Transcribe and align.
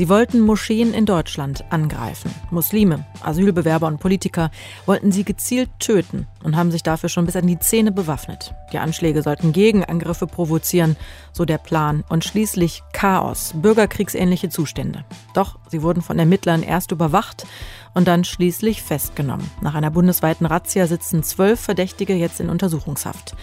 Sie 0.00 0.08
wollten 0.08 0.40
Moscheen 0.40 0.94
in 0.94 1.04
Deutschland 1.04 1.62
angreifen. 1.68 2.34
Muslime, 2.50 3.04
Asylbewerber 3.20 3.86
und 3.86 4.00
Politiker 4.00 4.50
wollten 4.86 5.12
sie 5.12 5.24
gezielt 5.24 5.68
töten 5.78 6.26
und 6.42 6.56
haben 6.56 6.70
sich 6.70 6.82
dafür 6.82 7.10
schon 7.10 7.26
bis 7.26 7.36
an 7.36 7.46
die 7.46 7.58
Zähne 7.58 7.92
bewaffnet. 7.92 8.54
Die 8.72 8.78
Anschläge 8.78 9.20
sollten 9.20 9.52
Gegenangriffe 9.52 10.26
provozieren, 10.26 10.96
so 11.34 11.44
der 11.44 11.58
Plan, 11.58 12.02
und 12.08 12.24
schließlich 12.24 12.82
Chaos, 12.94 13.52
bürgerkriegsähnliche 13.54 14.48
Zustände. 14.48 15.04
Doch 15.34 15.58
sie 15.68 15.82
wurden 15.82 16.00
von 16.00 16.18
Ermittlern 16.18 16.62
erst 16.62 16.92
überwacht 16.92 17.46
und 17.92 18.08
dann 18.08 18.24
schließlich 18.24 18.82
festgenommen. 18.82 19.50
Nach 19.60 19.74
einer 19.74 19.90
bundesweiten 19.90 20.46
Razzia 20.46 20.86
sitzen 20.86 21.22
zwölf 21.24 21.60
Verdächtige 21.60 22.14
jetzt 22.14 22.40
in 22.40 22.48
Untersuchungshaft. 22.48 23.34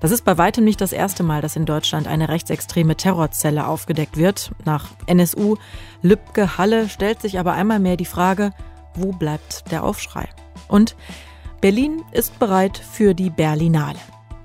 Das 0.00 0.12
ist 0.12 0.24
bei 0.24 0.38
weitem 0.38 0.64
nicht 0.64 0.80
das 0.80 0.92
erste 0.92 1.22
Mal, 1.22 1.42
dass 1.42 1.56
in 1.56 1.66
Deutschland 1.66 2.06
eine 2.06 2.28
rechtsextreme 2.28 2.96
Terrorzelle 2.96 3.66
aufgedeckt 3.66 4.16
wird. 4.16 4.52
Nach 4.64 4.86
NSU, 5.06 5.56
Lübcke, 6.02 6.56
Halle 6.56 6.88
stellt 6.88 7.20
sich 7.20 7.38
aber 7.38 7.52
einmal 7.52 7.80
mehr 7.80 7.96
die 7.96 8.04
Frage, 8.04 8.52
wo 8.94 9.12
bleibt 9.12 9.70
der 9.70 9.82
Aufschrei? 9.84 10.28
Und 10.68 10.96
Berlin 11.60 12.02
ist 12.12 12.38
bereit 12.38 12.78
für 12.78 13.14
die 13.14 13.30
Berlinale. 13.30 13.98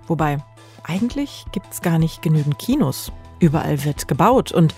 Wobei, 0.07 0.37
eigentlich 0.83 1.45
gibt 1.51 1.71
es 1.71 1.81
gar 1.81 1.99
nicht 1.99 2.21
genügend 2.21 2.57
Kinos. 2.57 3.11
Überall 3.39 3.83
wird 3.83 4.07
gebaut 4.07 4.51
und 4.51 4.73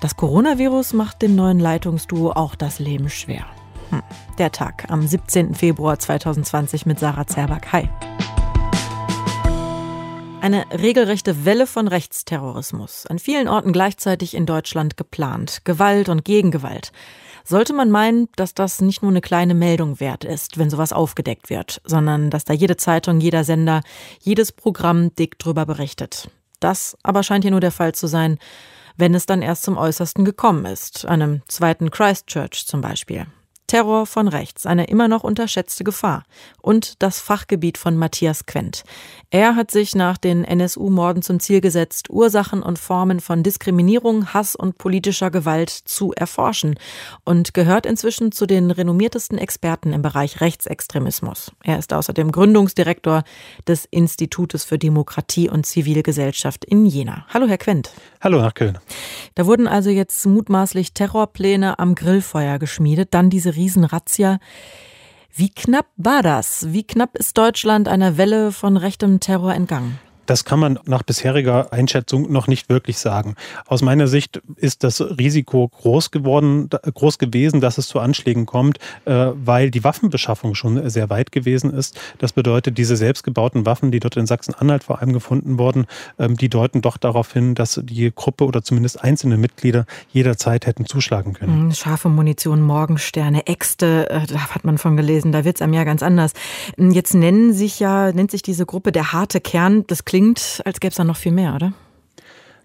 das 0.00 0.16
Coronavirus 0.16 0.92
macht 0.92 1.22
dem 1.22 1.34
neuen 1.34 1.58
Leitungsduo 1.58 2.30
auch 2.32 2.54
das 2.54 2.78
Leben 2.78 3.10
schwer. 3.10 3.46
Hm. 3.90 4.02
Der 4.38 4.52
Tag 4.52 4.86
am 4.88 5.06
17. 5.06 5.54
Februar 5.54 5.98
2020 5.98 6.86
mit 6.86 6.98
Sarah 6.98 7.26
Zerback. 7.26 7.72
Hi. 7.72 7.88
Eine 10.44 10.66
regelrechte 10.72 11.46
Welle 11.46 11.66
von 11.66 11.88
Rechtsterrorismus, 11.88 13.06
an 13.06 13.18
vielen 13.18 13.48
Orten 13.48 13.72
gleichzeitig 13.72 14.34
in 14.34 14.44
Deutschland 14.44 14.98
geplant, 14.98 15.64
Gewalt 15.64 16.10
und 16.10 16.22
Gegengewalt. 16.22 16.92
Sollte 17.44 17.72
man 17.72 17.90
meinen, 17.90 18.28
dass 18.36 18.52
das 18.52 18.82
nicht 18.82 19.00
nur 19.00 19.10
eine 19.10 19.22
kleine 19.22 19.54
Meldung 19.54 20.00
wert 20.00 20.22
ist, 20.22 20.58
wenn 20.58 20.68
sowas 20.68 20.92
aufgedeckt 20.92 21.48
wird, 21.48 21.80
sondern 21.86 22.28
dass 22.28 22.44
da 22.44 22.52
jede 22.52 22.76
Zeitung, 22.76 23.20
jeder 23.20 23.42
Sender, 23.42 23.80
jedes 24.20 24.52
Programm 24.52 25.14
dick 25.14 25.38
drüber 25.38 25.64
berichtet. 25.64 26.28
Das 26.60 26.98
aber 27.02 27.22
scheint 27.22 27.44
hier 27.44 27.50
nur 27.50 27.60
der 27.60 27.72
Fall 27.72 27.94
zu 27.94 28.06
sein, 28.06 28.38
wenn 28.98 29.14
es 29.14 29.24
dann 29.24 29.40
erst 29.40 29.62
zum 29.62 29.78
Äußersten 29.78 30.26
gekommen 30.26 30.66
ist, 30.66 31.06
einem 31.06 31.40
zweiten 31.48 31.90
Christchurch 31.90 32.66
zum 32.66 32.82
Beispiel. 32.82 33.24
Terror 33.66 34.06
von 34.06 34.28
rechts, 34.28 34.66
eine 34.66 34.86
immer 34.86 35.08
noch 35.08 35.24
unterschätzte 35.24 35.84
Gefahr. 35.84 36.24
Und 36.60 37.02
das 37.02 37.20
Fachgebiet 37.20 37.78
von 37.78 37.96
Matthias 37.96 38.46
Quent. 38.46 38.84
Er 39.30 39.56
hat 39.56 39.70
sich 39.70 39.94
nach 39.94 40.18
den 40.18 40.44
NSU-Morden 40.44 41.22
zum 41.22 41.40
Ziel 41.40 41.60
gesetzt, 41.60 42.10
Ursachen 42.10 42.62
und 42.62 42.78
Formen 42.78 43.20
von 43.20 43.42
Diskriminierung, 43.42 44.32
Hass 44.32 44.54
und 44.54 44.78
politischer 44.78 45.30
Gewalt 45.30 45.70
zu 45.70 46.12
erforschen 46.12 46.78
und 47.24 47.54
gehört 47.54 47.86
inzwischen 47.86 48.32
zu 48.32 48.46
den 48.46 48.70
renommiertesten 48.70 49.38
Experten 49.38 49.92
im 49.92 50.02
Bereich 50.02 50.40
Rechtsextremismus. 50.40 51.52
Er 51.62 51.78
ist 51.78 51.92
außerdem 51.92 52.32
Gründungsdirektor 52.32 53.24
des 53.66 53.86
Institutes 53.86 54.64
für 54.64 54.78
Demokratie 54.78 55.48
und 55.48 55.66
Zivilgesellschaft 55.66 56.64
in 56.64 56.86
Jena. 56.86 57.26
Hallo, 57.28 57.46
Herr 57.46 57.58
Quent. 57.58 57.90
Hallo 58.24 58.40
nach 58.40 58.54
Köln. 58.54 58.78
Da 59.34 59.44
wurden 59.44 59.68
also 59.68 59.90
jetzt 59.90 60.24
mutmaßlich 60.24 60.94
Terrorpläne 60.94 61.78
am 61.78 61.94
Grillfeuer 61.94 62.58
geschmiedet, 62.58 63.12
dann 63.12 63.28
diese 63.28 63.54
Riesenrazzia. 63.54 64.38
Wie 65.34 65.50
knapp 65.50 65.88
war 65.98 66.22
das? 66.22 66.72
Wie 66.72 66.86
knapp 66.86 67.18
ist 67.18 67.36
Deutschland 67.36 67.86
einer 67.86 68.16
Welle 68.16 68.50
von 68.50 68.78
rechtem 68.78 69.20
Terror 69.20 69.52
entgangen? 69.52 69.98
Das 70.26 70.44
kann 70.44 70.58
man 70.58 70.78
nach 70.86 71.02
bisheriger 71.02 71.72
Einschätzung 71.72 72.30
noch 72.30 72.46
nicht 72.46 72.68
wirklich 72.68 72.98
sagen. 72.98 73.34
Aus 73.66 73.82
meiner 73.82 74.06
Sicht 74.06 74.40
ist 74.56 74.84
das 74.84 75.00
Risiko 75.00 75.68
groß 75.68 76.10
geworden, 76.10 76.68
groß 76.70 77.18
gewesen, 77.18 77.60
dass 77.60 77.78
es 77.78 77.88
zu 77.88 78.00
Anschlägen 78.00 78.46
kommt, 78.46 78.78
äh, 79.04 79.28
weil 79.34 79.70
die 79.70 79.84
Waffenbeschaffung 79.84 80.54
schon 80.54 80.88
sehr 80.88 81.10
weit 81.10 81.32
gewesen 81.32 81.72
ist. 81.72 81.98
Das 82.18 82.32
bedeutet, 82.32 82.78
diese 82.78 82.96
selbstgebauten 82.96 83.66
Waffen, 83.66 83.90
die 83.90 84.00
dort 84.00 84.16
in 84.16 84.26
Sachsen-Anhalt 84.26 84.84
vor 84.84 85.00
allem 85.00 85.12
gefunden 85.12 85.58
wurden, 85.58 85.86
ähm, 86.18 86.36
die 86.36 86.48
deuten 86.48 86.82
doch 86.82 86.96
darauf 86.96 87.32
hin, 87.32 87.54
dass 87.54 87.80
die 87.82 88.12
Gruppe 88.14 88.44
oder 88.44 88.62
zumindest 88.62 89.02
einzelne 89.02 89.36
Mitglieder 89.36 89.86
jederzeit 90.12 90.66
hätten 90.66 90.86
zuschlagen 90.86 91.34
können. 91.34 91.64
Hm, 91.64 91.72
scharfe 91.72 92.08
Munition, 92.08 92.62
Morgensterne, 92.62 93.46
Äxte, 93.46 94.10
äh, 94.10 94.26
da 94.26 94.54
hat 94.54 94.64
man 94.64 94.78
von 94.78 94.96
gelesen, 94.96 95.32
da 95.32 95.44
wird 95.44 95.56
es 95.56 95.62
einem 95.62 95.74
ja 95.74 95.84
ganz 95.84 96.02
anders. 96.02 96.32
Hm, 96.76 96.90
jetzt 96.90 97.14
nennen 97.14 97.52
sich 97.52 97.80
ja, 97.80 98.12
nennt 98.12 98.30
sich 98.30 98.42
diese 98.42 98.66
Gruppe 98.66 98.92
der 98.92 99.12
harte 99.12 99.40
Kern. 99.40 99.84
Das 99.86 100.04
klingt, 100.14 100.62
als 100.64 100.78
gäbe 100.78 100.90
es 100.90 100.94
da 100.94 101.02
noch 101.02 101.16
viel 101.16 101.32
mehr, 101.32 101.56
oder? 101.56 101.72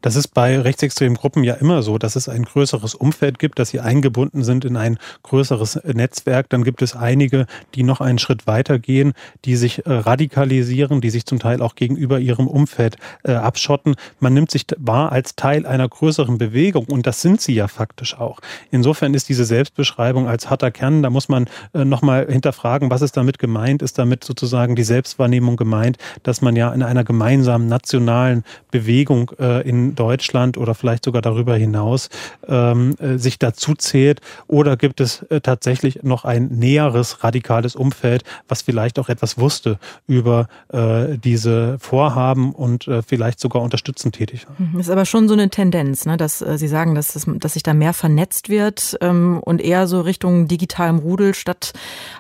Das 0.02 0.16
ist 0.16 0.30
bei 0.30 0.60
rechtsextremen 0.60 1.18
Gruppen 1.18 1.44
ja 1.44 1.56
immer 1.56 1.82
so, 1.82 1.98
dass 1.98 2.16
es 2.16 2.30
ein 2.30 2.44
größeres 2.44 2.96
Umfeld 2.96 3.40
gibt, 3.40 3.60
dass 3.60 3.70
sie 3.70 3.80
eingebunden 3.80 4.44
sind 4.44 4.66
in 4.66 4.78
ein 4.78 4.98
größeres 5.24 5.82
Netzwerk. 5.86 6.50
Dann 6.50 6.64
gibt 6.64 6.82
es 6.82 6.96
einige, 6.96 7.48
die 7.76 7.84
noch 7.84 8.00
einen 8.00 8.20
Schritt 8.20 8.48
weiter 8.48 8.80
gehen, 8.80 9.14
die 9.46 9.56
sich 9.56 9.86
äh, 9.86 9.92
radikalisieren, 9.92 11.02
die 11.02 11.10
sich 11.10 11.26
zum 11.26 11.40
Teil 11.40 11.62
auch 11.62 11.76
gegenüber 11.76 12.20
ihrem 12.20 12.48
Umfeld 12.48 12.98
äh, 13.24 13.34
abschotten. 13.34 13.96
Man 14.20 14.34
nimmt 14.34 14.52
sich 14.52 14.66
wahr 14.78 15.12
als 15.12 15.36
Teil 15.36 15.66
einer 15.66 15.88
größeren 15.88 16.38
Bewegung 16.38 16.86
und 16.86 17.06
das 17.06 17.22
sind 17.22 17.42
sie 17.42 17.54
ja 17.54 17.68
faktisch 17.68 18.18
auch. 18.18 18.40
Insofern 18.72 19.14
ist 19.14 19.30
diese 19.30 19.46
Selbstbeschreibung 19.46 20.28
als 20.28 20.50
harter 20.50 20.72
Kern, 20.72 21.04
da 21.04 21.10
muss 21.10 21.30
man 21.30 21.48
äh, 21.74 21.84
nochmal 21.84 22.28
hinterfragen, 22.30 22.90
was 22.90 23.02
ist 23.02 23.18
damit 23.18 23.40
gemeint? 23.40 23.82
Ist 23.82 23.98
damit 23.98 24.24
sozusagen 24.24 24.76
die 24.76 24.84
Selbstwahrnehmung 24.84 25.58
gemeint, 25.58 25.98
dass 26.24 26.42
man 26.42 26.56
ja 26.56 26.72
in 26.74 26.84
einer 26.84 27.04
gemeinsamen 27.04 27.68
nationalen 27.68 28.44
Bewegung 28.72 29.32
äh, 29.40 29.68
Deutschland 29.96 30.58
oder 30.58 30.76
vielleicht 30.76 31.06
sogar 31.06 31.22
darüber 31.22 31.56
hinaus 31.56 32.10
ähm, 32.48 32.96
äh, 33.00 33.18
sich 33.18 33.40
dazu 33.40 33.76
zählt? 33.76 34.22
Oder 34.48 34.78
gibt 34.78 35.02
es 35.02 35.24
äh, 35.24 35.42
tatsächlich 35.42 36.04
noch 36.04 36.26
ein 36.26 36.48
näheres 36.48 37.24
radikales 37.24 37.76
Umfeld, 37.76 38.24
was 38.48 38.62
vielleicht 38.62 39.00
auch 39.00 39.10
etwas 39.10 39.38
wusste 39.38 39.80
über 40.08 40.48
äh, 40.70 41.18
diese 41.18 41.78
Vorhaben 41.80 42.54
und 42.54 42.88
äh, 42.88 43.02
vielleicht 43.02 43.40
sogar 43.40 43.62
unterstützend 43.62 44.16
tätig 44.16 44.48
war? 44.48 44.56
Mhm, 44.58 44.80
ist 44.80 44.90
aber 44.90 45.06
schon 45.06 45.28
so 45.28 45.34
eine 45.34 45.50
Tendenz, 45.50 46.06
ne? 46.06 46.18
dass 46.18 46.42
äh, 46.42 46.58
Sie 46.58 46.68
sagen, 46.68 46.96
dass, 46.96 47.14
das, 47.14 47.26
dass 47.28 47.54
sich 47.54 47.64
da 47.64 47.74
mehr 47.74 47.94
vernetzt 47.94 48.50
wird 48.50 48.98
ähm, 49.02 49.40
und 49.42 49.62
eher 49.62 49.88
so 49.88 50.02
Richtung 50.02 50.48
digitalem 50.48 51.00
Rudel 51.00 51.34
statt 51.34 51.74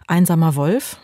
einsamer 0.08 0.56
Wolf? 0.56 0.98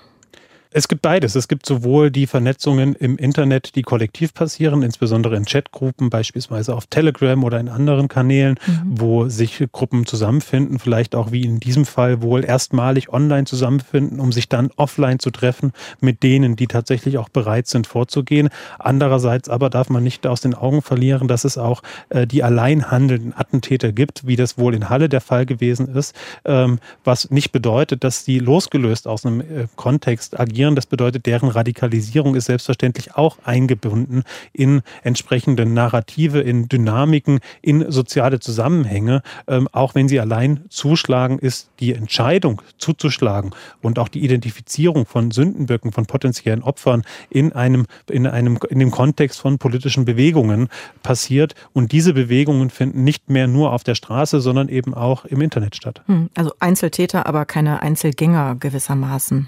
Es 0.78 0.90
gibt 0.90 1.04
beides. 1.04 1.36
Es 1.36 1.48
gibt 1.48 1.66
sowohl 1.66 2.12
die 2.12 2.28
Vernetzungen 2.28 2.96
im 2.96 3.16
Internet, 3.16 3.76
die 3.76 3.82
kollektiv 3.82 4.34
passieren, 4.34 4.84
insbesondere 4.84 5.38
in 5.38 5.46
Chatgruppen, 5.46 6.10
beispielsweise 6.10 6.76
auf 6.76 6.88
Telegram 6.88 7.42
oder 7.46 7.62
in 7.62 7.70
anderen 7.70 8.10
Kanälen, 8.10 8.60
mhm. 8.68 8.82
wo 8.90 9.30
sich 9.30 9.64
Gruppen 9.72 10.06
zusammenfinden, 10.06 10.78
vielleicht 10.78 11.16
auch 11.16 11.32
wie 11.32 11.44
in 11.44 11.62
diesem 11.62 11.86
Fall 11.86 12.22
wohl 12.22 12.44
erstmalig 12.44 13.08
online 13.08 13.46
zusammenfinden, 13.46 14.20
um 14.20 14.34
sich 14.34 14.50
dann 14.50 14.70
offline 14.76 15.20
zu 15.20 15.32
treffen 15.32 15.72
mit 16.02 16.24
denen, 16.24 16.58
die 16.58 16.68
tatsächlich 16.68 17.20
auch 17.20 17.30
bereit 17.30 17.68
sind 17.68 17.88
vorzugehen. 17.88 18.50
Andererseits 18.78 19.48
aber 19.48 19.70
darf 19.70 19.88
man 19.90 20.04
nicht 20.04 20.28
aus 20.28 20.42
den 20.42 20.56
Augen 20.56 20.82
verlieren, 20.82 21.30
dass 21.30 21.46
es 21.46 21.58
auch 21.58 21.84
äh, 22.10 22.28
die 22.28 22.44
allein 22.44 22.92
handelnden 22.92 23.34
Attentäter 23.34 23.94
gibt, 23.94 24.28
wie 24.28 24.36
das 24.36 24.58
wohl 24.58 24.76
in 24.76 24.90
Halle 24.90 25.08
der 25.08 25.22
Fall 25.22 25.46
gewesen 25.46 25.88
ist, 25.96 26.14
ähm, 26.44 26.80
was 27.06 27.32
nicht 27.32 27.54
bedeutet, 27.54 28.04
dass 28.04 28.26
die 28.26 28.40
losgelöst 28.40 29.08
aus 29.08 29.26
einem 29.26 29.40
äh, 29.40 29.68
Kontext 29.78 30.38
agieren 30.38 30.65
radikalisieren. 30.66 30.76
Das 30.76 30.86
bedeutet, 30.86 31.26
deren 31.26 31.50
Radikalisierung 31.50 32.36
ist 32.36 32.46
selbstverständlich 32.46 33.16
auch 33.16 33.38
eingebunden 33.44 34.24
in 34.54 34.82
entsprechende 35.04 35.66
Narrative, 35.66 36.42
in 36.42 36.68
Dynamiken, 36.68 37.40
in 37.62 37.92
soziale 37.92 38.40
Zusammenhänge. 38.40 39.22
Ähm, 39.48 39.68
auch 39.72 39.96
wenn 39.96 40.08
sie 40.08 40.20
allein 40.20 40.66
zuschlagen, 40.70 41.40
ist 41.40 41.70
die 41.80 41.94
Entscheidung 41.94 42.62
zuzuschlagen 42.78 43.52
und 43.82 44.00
auch 44.00 44.10
die 44.10 44.24
Identifizierung 44.24 45.06
von 45.06 45.32
Sündenböcken, 45.32 45.92
von 45.92 46.06
potenziellen 46.06 46.64
Opfern 46.64 47.04
in 47.30 47.54
einem, 47.54 47.86
in 48.10 48.28
einem, 48.28 48.58
in 48.70 48.80
dem 48.80 48.92
Kontext 48.92 49.40
von 49.40 49.58
politischen 49.58 50.06
Bewegungen 50.06 50.70
passiert. 51.04 51.56
Und 51.74 51.92
diese 51.92 52.14
Bewegungen 52.14 52.70
finden 52.70 53.04
nicht 53.04 53.30
mehr 53.30 53.48
nur 53.48 53.72
auf 53.72 53.84
der 53.84 53.96
Straße, 53.96 54.40
sondern 54.42 54.70
eben 54.70 54.94
auch 54.94 55.26
im 55.26 55.42
Internet 55.42 55.76
statt. 55.76 56.02
Hm, 56.08 56.30
also 56.36 56.52
Einzeltäter, 56.60 57.26
aber 57.26 57.46
keine 57.46 57.82
Einzelgänger 57.82 58.56
gewissermaßen. 58.60 59.48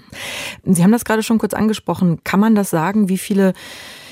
Sie 0.64 0.82
haben 0.82 0.92
das 0.92 1.04
gerade 1.08 1.22
schon 1.22 1.38
kurz 1.38 1.54
angesprochen. 1.54 2.20
Kann 2.22 2.38
man 2.38 2.54
das 2.54 2.70
sagen, 2.70 3.08
wie 3.08 3.18
viele 3.18 3.54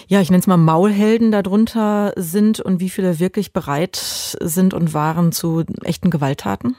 ja, 0.08 0.20
ich 0.20 0.30
nenne 0.30 0.40
es 0.40 0.46
mal 0.46 0.56
Maulhelden 0.56 1.32
darunter 1.32 2.12
sind 2.14 2.60
und 2.60 2.78
wie 2.78 2.90
viele 2.90 3.18
wirklich 3.18 3.52
bereit 3.52 3.96
sind 3.96 4.72
und 4.72 4.94
waren 4.94 5.32
zu 5.32 5.64
echten 5.82 6.10
Gewalttaten? 6.10 6.76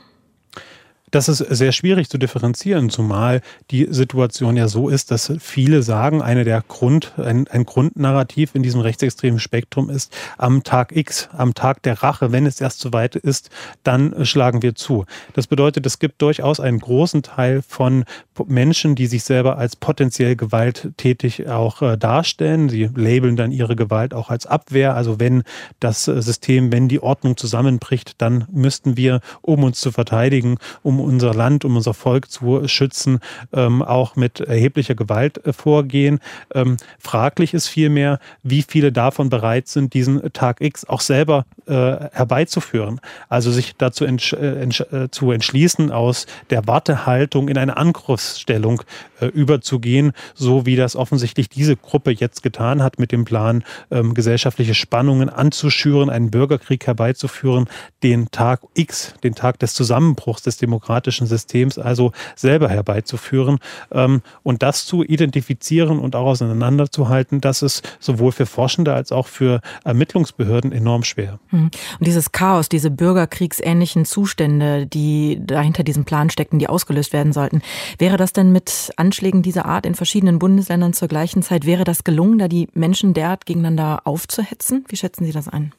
Das 1.09 1.29
ist 1.29 1.37
sehr 1.37 1.71
schwierig 1.71 2.09
zu 2.09 2.17
differenzieren, 2.17 2.89
zumal 2.89 3.41
die 3.71 3.87
Situation 3.89 4.57
ja 4.57 4.67
so 4.67 4.89
ist, 4.89 5.09
dass 5.09 5.31
viele 5.39 5.81
sagen, 5.81 6.21
eine 6.21 6.43
der 6.43 6.61
Grund, 6.67 7.13
ein, 7.17 7.47
ein 7.47 7.63
Grundnarrativ 7.63 8.55
in 8.55 8.61
diesem 8.61 8.81
rechtsextremen 8.81 9.39
Spektrum 9.39 9.89
ist, 9.89 10.13
am 10.37 10.63
Tag 10.63 10.93
X, 10.93 11.29
am 11.31 11.53
Tag 11.53 11.81
der 11.83 12.03
Rache, 12.03 12.33
wenn 12.33 12.45
es 12.45 12.59
erst 12.59 12.81
so 12.81 12.91
weit 12.91 13.15
ist, 13.15 13.49
dann 13.83 14.25
schlagen 14.25 14.61
wir 14.61 14.75
zu. 14.75 15.05
Das 15.33 15.47
bedeutet, 15.47 15.85
es 15.85 15.99
gibt 15.99 16.21
durchaus 16.21 16.59
einen 16.59 16.79
großen 16.79 17.23
Teil 17.23 17.61
von 17.65 18.03
Menschen, 18.45 18.95
die 18.95 19.07
sich 19.07 19.23
selber 19.23 19.57
als 19.57 19.77
potenziell 19.77 20.35
gewalttätig 20.35 21.47
auch 21.47 21.81
äh, 21.81 21.97
darstellen. 21.97 22.67
Sie 22.67 22.89
labeln 22.93 23.37
dann 23.37 23.51
ihre 23.51 23.77
Gewalt 23.77 24.13
auch 24.13 24.29
als 24.29 24.45
Abwehr. 24.45 24.95
Also 24.95 25.21
wenn 25.21 25.43
das 25.79 26.03
System, 26.03 26.71
wenn 26.71 26.89
die 26.89 27.01
Ordnung 27.01 27.37
zusammenbricht, 27.37 28.21
dann 28.21 28.45
müssten 28.51 28.97
wir, 28.97 29.21
um 29.41 29.63
uns 29.63 29.79
zu 29.79 29.91
verteidigen, 29.91 30.57
um 30.83 30.96
unser 30.99 31.33
Land, 31.33 31.65
um 31.65 31.75
unser 31.75 31.93
Volk 31.93 32.29
zu 32.29 32.67
schützen, 32.67 33.19
ähm, 33.53 33.81
auch 33.81 34.15
mit 34.15 34.39
erheblicher 34.39 34.95
Gewalt 34.95 35.45
äh, 35.45 35.53
vorgehen. 35.53 36.19
Ähm, 36.53 36.77
fraglich 36.99 37.53
ist 37.53 37.67
vielmehr, 37.67 38.19
wie 38.43 38.63
viele 38.63 38.91
davon 38.91 39.29
bereit 39.29 39.67
sind, 39.67 39.93
diesen 39.93 40.33
Tag 40.33 40.61
X 40.61 40.85
auch 40.85 41.01
selber 41.01 41.45
äh, 41.65 41.73
herbeizuführen. 42.11 42.99
Also 43.29 43.51
sich 43.51 43.75
dazu 43.77 44.05
entsch 44.05 44.33
äh, 44.33 44.61
entsch 44.61 44.81
äh, 44.91 45.09
zu 45.11 45.31
entschließen, 45.31 45.91
aus 45.91 46.25
der 46.49 46.67
Wartehaltung 46.67 47.49
in 47.49 47.57
eine 47.57 47.77
Angriffsstellung 47.77 48.81
überzugehen, 49.25 50.11
so 50.33 50.65
wie 50.65 50.75
das 50.75 50.95
offensichtlich 50.95 51.49
diese 51.49 51.75
Gruppe 51.75 52.11
jetzt 52.11 52.43
getan 52.43 52.83
hat 52.83 52.99
mit 52.99 53.11
dem 53.11 53.25
Plan, 53.25 53.63
ähm, 53.91 54.13
gesellschaftliche 54.13 54.73
Spannungen 54.73 55.29
anzuschüren, 55.29 56.09
einen 56.09 56.31
Bürgerkrieg 56.31 56.85
herbeizuführen, 56.85 57.67
den 58.03 58.29
Tag 58.31 58.61
X, 58.73 59.13
den 59.23 59.35
Tag 59.35 59.59
des 59.59 59.73
Zusammenbruchs 59.73 60.43
des 60.43 60.57
demokratischen 60.57 61.27
Systems 61.27 61.77
also 61.77 62.11
selber 62.35 62.69
herbeizuführen 62.69 63.59
ähm, 63.91 64.21
und 64.43 64.63
das 64.63 64.85
zu 64.85 65.03
identifizieren 65.03 65.99
und 65.99 66.15
auch 66.15 66.27
auseinanderzuhalten, 66.27 67.41
das 67.41 67.61
ist 67.61 67.97
sowohl 67.99 68.31
für 68.31 68.45
Forschende 68.45 68.93
als 68.93 69.11
auch 69.11 69.27
für 69.27 69.61
Ermittlungsbehörden 69.83 70.71
enorm 70.71 71.03
schwer. 71.03 71.39
Hm. 71.49 71.69
Und 71.99 72.07
dieses 72.07 72.31
Chaos, 72.31 72.69
diese 72.69 72.91
bürgerkriegsähnlichen 72.91 74.05
Zustände, 74.05 74.85
die 74.85 75.39
dahinter 75.45 75.83
diesem 75.83 76.05
Plan 76.05 76.29
steckten, 76.29 76.59
die 76.59 76.69
ausgelöst 76.69 77.13
werden 77.13 77.33
sollten, 77.33 77.61
wäre 77.97 78.17
das 78.17 78.33
denn 78.33 78.51
mit 78.51 78.91
Anschlägen 79.07 79.41
dieser 79.41 79.65
Art 79.65 79.85
in 79.85 79.95
verschiedenen 79.95 80.37
Bundesländern 80.37 80.91
zur 80.91 81.07
gleichen 81.07 81.41
Zeit, 81.41 81.65
wäre 81.65 81.85
das 81.85 82.03
gelungen, 82.03 82.39
da 82.39 82.49
die 82.49 82.67
Menschen 82.73 83.13
derart 83.13 83.45
gegeneinander 83.45 84.01
aufzuhetzen? 84.03 84.83
Wie 84.89 84.97
schätzen 84.97 85.23
Sie 85.23 85.31
das 85.31 85.47
ein? 85.47 85.73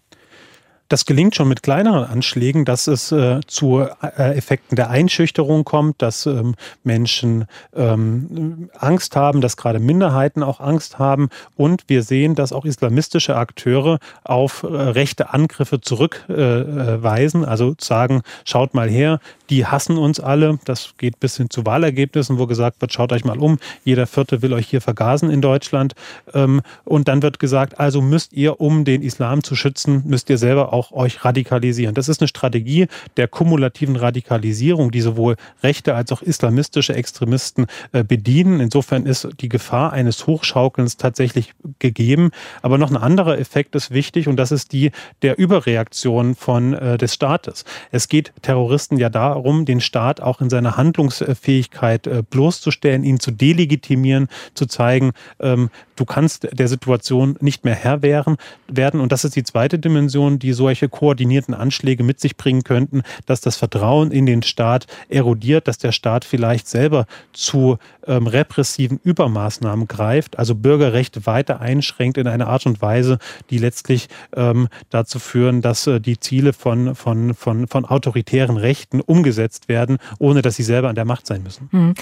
Das 0.89 1.05
gelingt 1.05 1.35
schon 1.35 1.49
mit 1.49 1.63
kleineren 1.63 2.05
Anschlägen, 2.05 2.65
dass 2.65 2.87
es 2.87 3.13
äh, 3.13 3.41
zu 3.47 3.81
äh, 3.81 4.37
Effekten 4.37 4.75
der 4.75 4.89
Einschüchterung 4.89 5.65
kommt, 5.65 6.01
dass 6.01 6.25
ähm, 6.25 6.55
Menschen 6.83 7.45
ähm, 7.77 8.71
Angst 8.79 9.15
haben, 9.15 9.43
dass 9.43 9.59
gerade 9.59 9.81
Minderheiten 9.81 10.43
auch 10.43 10.61
Angst 10.61 10.99
haben. 10.99 11.29
Und 11.57 11.85
wir 11.89 12.03
sehen, 12.03 12.35
dass 12.35 12.53
auch 12.53 12.65
islamistische 12.65 13.37
Akteure 13.37 13.99
auf 14.25 14.63
äh, 14.63 14.67
rechte 14.67 15.35
Angriffe 15.35 15.81
zurückweisen. 15.81 17.45
Äh, 17.45 17.47
also 17.47 17.75
sagen, 17.79 18.23
schaut 18.45 18.73
mal 18.73 18.89
her, 18.89 19.21
die 19.51 19.67
hassen 19.67 19.99
uns 19.99 20.21
alle. 20.21 20.59
Das 20.65 20.95
geht 20.99 21.21
bis 21.21 21.37
hin 21.37 21.51
zu 21.51 21.67
Wahlergebnissen, 21.67 22.39
wo 22.39 22.47
gesagt 22.47 22.81
wird, 22.81 22.93
schaut 22.93 23.13
euch 23.13 23.25
mal 23.25 23.39
um, 23.39 23.59
jeder 23.85 24.07
Vierte 24.07 24.43
will 24.43 24.53
euch 24.53 24.69
hier 24.69 24.81
vergasen 24.81 25.31
in 25.31 25.41
Deutschland. 25.41 25.95
Ähm, 26.35 26.63
und 26.85 27.09
dann 27.09 27.23
wird 27.23 27.39
gesagt, 27.39 27.79
also 27.79 28.01
müsst 28.01 28.33
ihr, 28.33 28.61
um 28.61 28.85
den 28.85 29.03
Islam 29.03 29.43
zu 29.43 29.55
schützen, 29.55 30.03
müsst 30.07 30.31
ihr 30.31 30.39
selber 30.39 30.73
auch 30.73 30.78
euch 30.93 31.25
radikalisieren. 31.25 31.95
Das 31.95 32.09
ist 32.09 32.21
eine 32.21 32.29
Strategie 32.29 32.89
der 33.17 33.29
kumulativen 33.29 33.97
Radikalisierung, 33.97 34.91
die 34.91 35.01
sowohl 35.01 35.37
rechte 35.63 35.95
als 35.95 36.11
auch 36.13 36.23
islamistische 36.23 36.95
Extremisten 36.95 37.67
äh, 37.93 38.03
bedienen. 38.03 38.61
Insofern 38.61 39.07
ist 39.07 39.29
die 39.41 39.49
Gefahr 39.49 39.93
eines 39.93 40.27
Hochschaukelns 40.27 40.97
tatsächlich 40.97 41.53
gegeben. 41.79 42.31
Aber 42.63 42.79
noch 42.79 42.91
ein 42.91 42.97
anderer 42.97 43.39
Effekt 43.39 43.75
ist 43.75 43.91
wichtig 43.93 44.29
und 44.29 44.37
das 44.37 44.53
ist 44.53 44.73
die 44.73 44.91
der 45.23 45.39
Überreaktion 45.39 46.35
von 46.35 46.75
äh, 46.75 46.99
des 46.99 47.15
Staates. 47.15 47.65
Es 47.93 48.09
geht 48.09 48.33
Terroristen 48.43 48.97
ja 48.99 49.09
da 49.09 49.29
darum, 49.29 49.65
den 49.65 49.81
Staat 49.81 50.21
auch 50.21 50.41
in 50.41 50.49
seiner 50.49 50.77
Handlungsfähigkeit 50.77 52.07
äh, 52.07 52.23
bloßzustellen, 52.29 53.05
ihn 53.05 53.21
zu 53.21 53.31
delegitimieren, 53.31 54.29
zu 54.55 54.67
zeigen, 54.67 55.13
ähm, 55.41 55.71
du 55.97 56.05
kannst 56.05 56.49
der 56.53 56.69
Situation 56.69 57.37
nicht 57.41 57.65
mehr 57.65 57.75
Herr 57.75 58.03
werden. 58.03 59.01
Und 59.01 59.13
das 59.13 59.25
ist 59.25 59.37
die 59.37 59.43
zweite 59.43 59.79
Dimension, 59.79 60.39
die 60.39 60.53
solche 60.69 60.91
koordinierten 60.91 61.55
Anschläge 61.55 62.05
mit 62.05 62.21
sich 62.21 62.37
bringen 62.37 62.63
könnten, 62.63 63.01
dass 63.25 63.41
das 63.41 63.57
Vertrauen 63.57 64.11
in 64.11 64.27
den 64.27 64.43
Staat 64.43 64.87
erodiert, 65.09 65.67
dass 65.67 65.79
der 65.79 65.93
Staat 65.93 66.27
vielleicht 66.27 66.69
selber 66.69 67.07
zu 67.33 67.79
ähm, 68.07 68.27
repressiven 68.27 69.01
Übermaßnahmen 69.03 69.89
greift, 69.89 70.39
also 70.39 70.55
Bürgerrechte 70.55 71.25
weiter 71.25 71.63
einschränkt 71.63 72.19
in 72.19 72.27
einer 72.27 72.49
Art 72.49 72.67
und 72.67 72.83
Weise, 72.83 73.19
die 73.49 73.57
letztlich 73.57 74.09
ähm, 74.37 74.69
dazu 74.91 75.19
führen, 75.19 75.63
dass 75.63 75.87
äh, 75.87 76.03
die 76.03 76.21
Ziele 76.21 76.53
von, 76.53 76.95
von, 76.95 77.33
von, 77.33 77.67
von 77.67 77.87
autoritären 77.87 78.59
Rechten 78.59 79.01
umgesetzt 79.01 79.71
werden, 79.71 79.97
ohne 80.19 80.43
dass 80.43 80.57
sie 80.57 80.65
selber 80.65 80.91
an 80.91 80.97
der 80.97 81.07
Macht 81.07 81.27
sein 81.27 81.43
müssen. 81.43 81.71
Hm. 81.71 81.95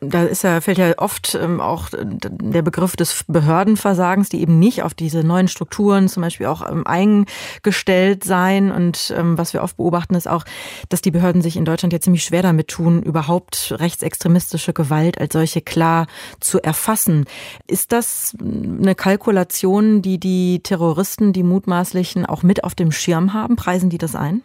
Da 0.00 0.24
ist 0.24 0.42
ja, 0.42 0.60
fällt 0.60 0.78
ja 0.78 0.98
oft 0.98 1.38
ähm, 1.40 1.60
auch 1.60 1.90
der 1.92 2.62
Begriff 2.62 2.96
des 2.96 3.24
Behördenversagens, 3.28 4.28
die 4.28 4.40
eben 4.40 4.58
nicht 4.58 4.82
auf 4.82 4.92
diese 4.92 5.22
neuen 5.22 5.46
Strukturen 5.46 6.08
zum 6.08 6.24
Beispiel 6.24 6.46
auch 6.46 6.68
ähm, 6.68 6.84
eingestellt 7.92 8.24
sein. 8.24 8.70
Und 8.70 9.14
ähm, 9.16 9.38
was 9.38 9.52
wir 9.52 9.62
oft 9.62 9.76
beobachten, 9.76 10.14
ist 10.14 10.28
auch, 10.28 10.44
dass 10.88 11.02
die 11.02 11.10
Behörden 11.10 11.42
sich 11.42 11.56
in 11.56 11.64
Deutschland 11.64 11.92
ja 11.92 12.00
ziemlich 12.00 12.24
schwer 12.24 12.42
damit 12.42 12.68
tun, 12.68 13.02
überhaupt 13.02 13.74
rechtsextremistische 13.78 14.72
Gewalt 14.72 15.20
als 15.20 15.32
solche 15.32 15.60
klar 15.60 16.06
zu 16.40 16.60
erfassen. 16.60 17.26
Ist 17.66 17.92
das 17.92 18.34
eine 18.40 18.94
Kalkulation, 18.94 20.02
die 20.02 20.18
die 20.18 20.60
Terroristen, 20.62 21.32
die 21.32 21.42
mutmaßlichen, 21.42 22.26
auch 22.26 22.42
mit 22.42 22.64
auf 22.64 22.74
dem 22.74 22.92
Schirm 22.92 23.32
haben? 23.32 23.56
Preisen 23.56 23.90
die 23.90 23.98
das 23.98 24.14
ein? 24.14 24.42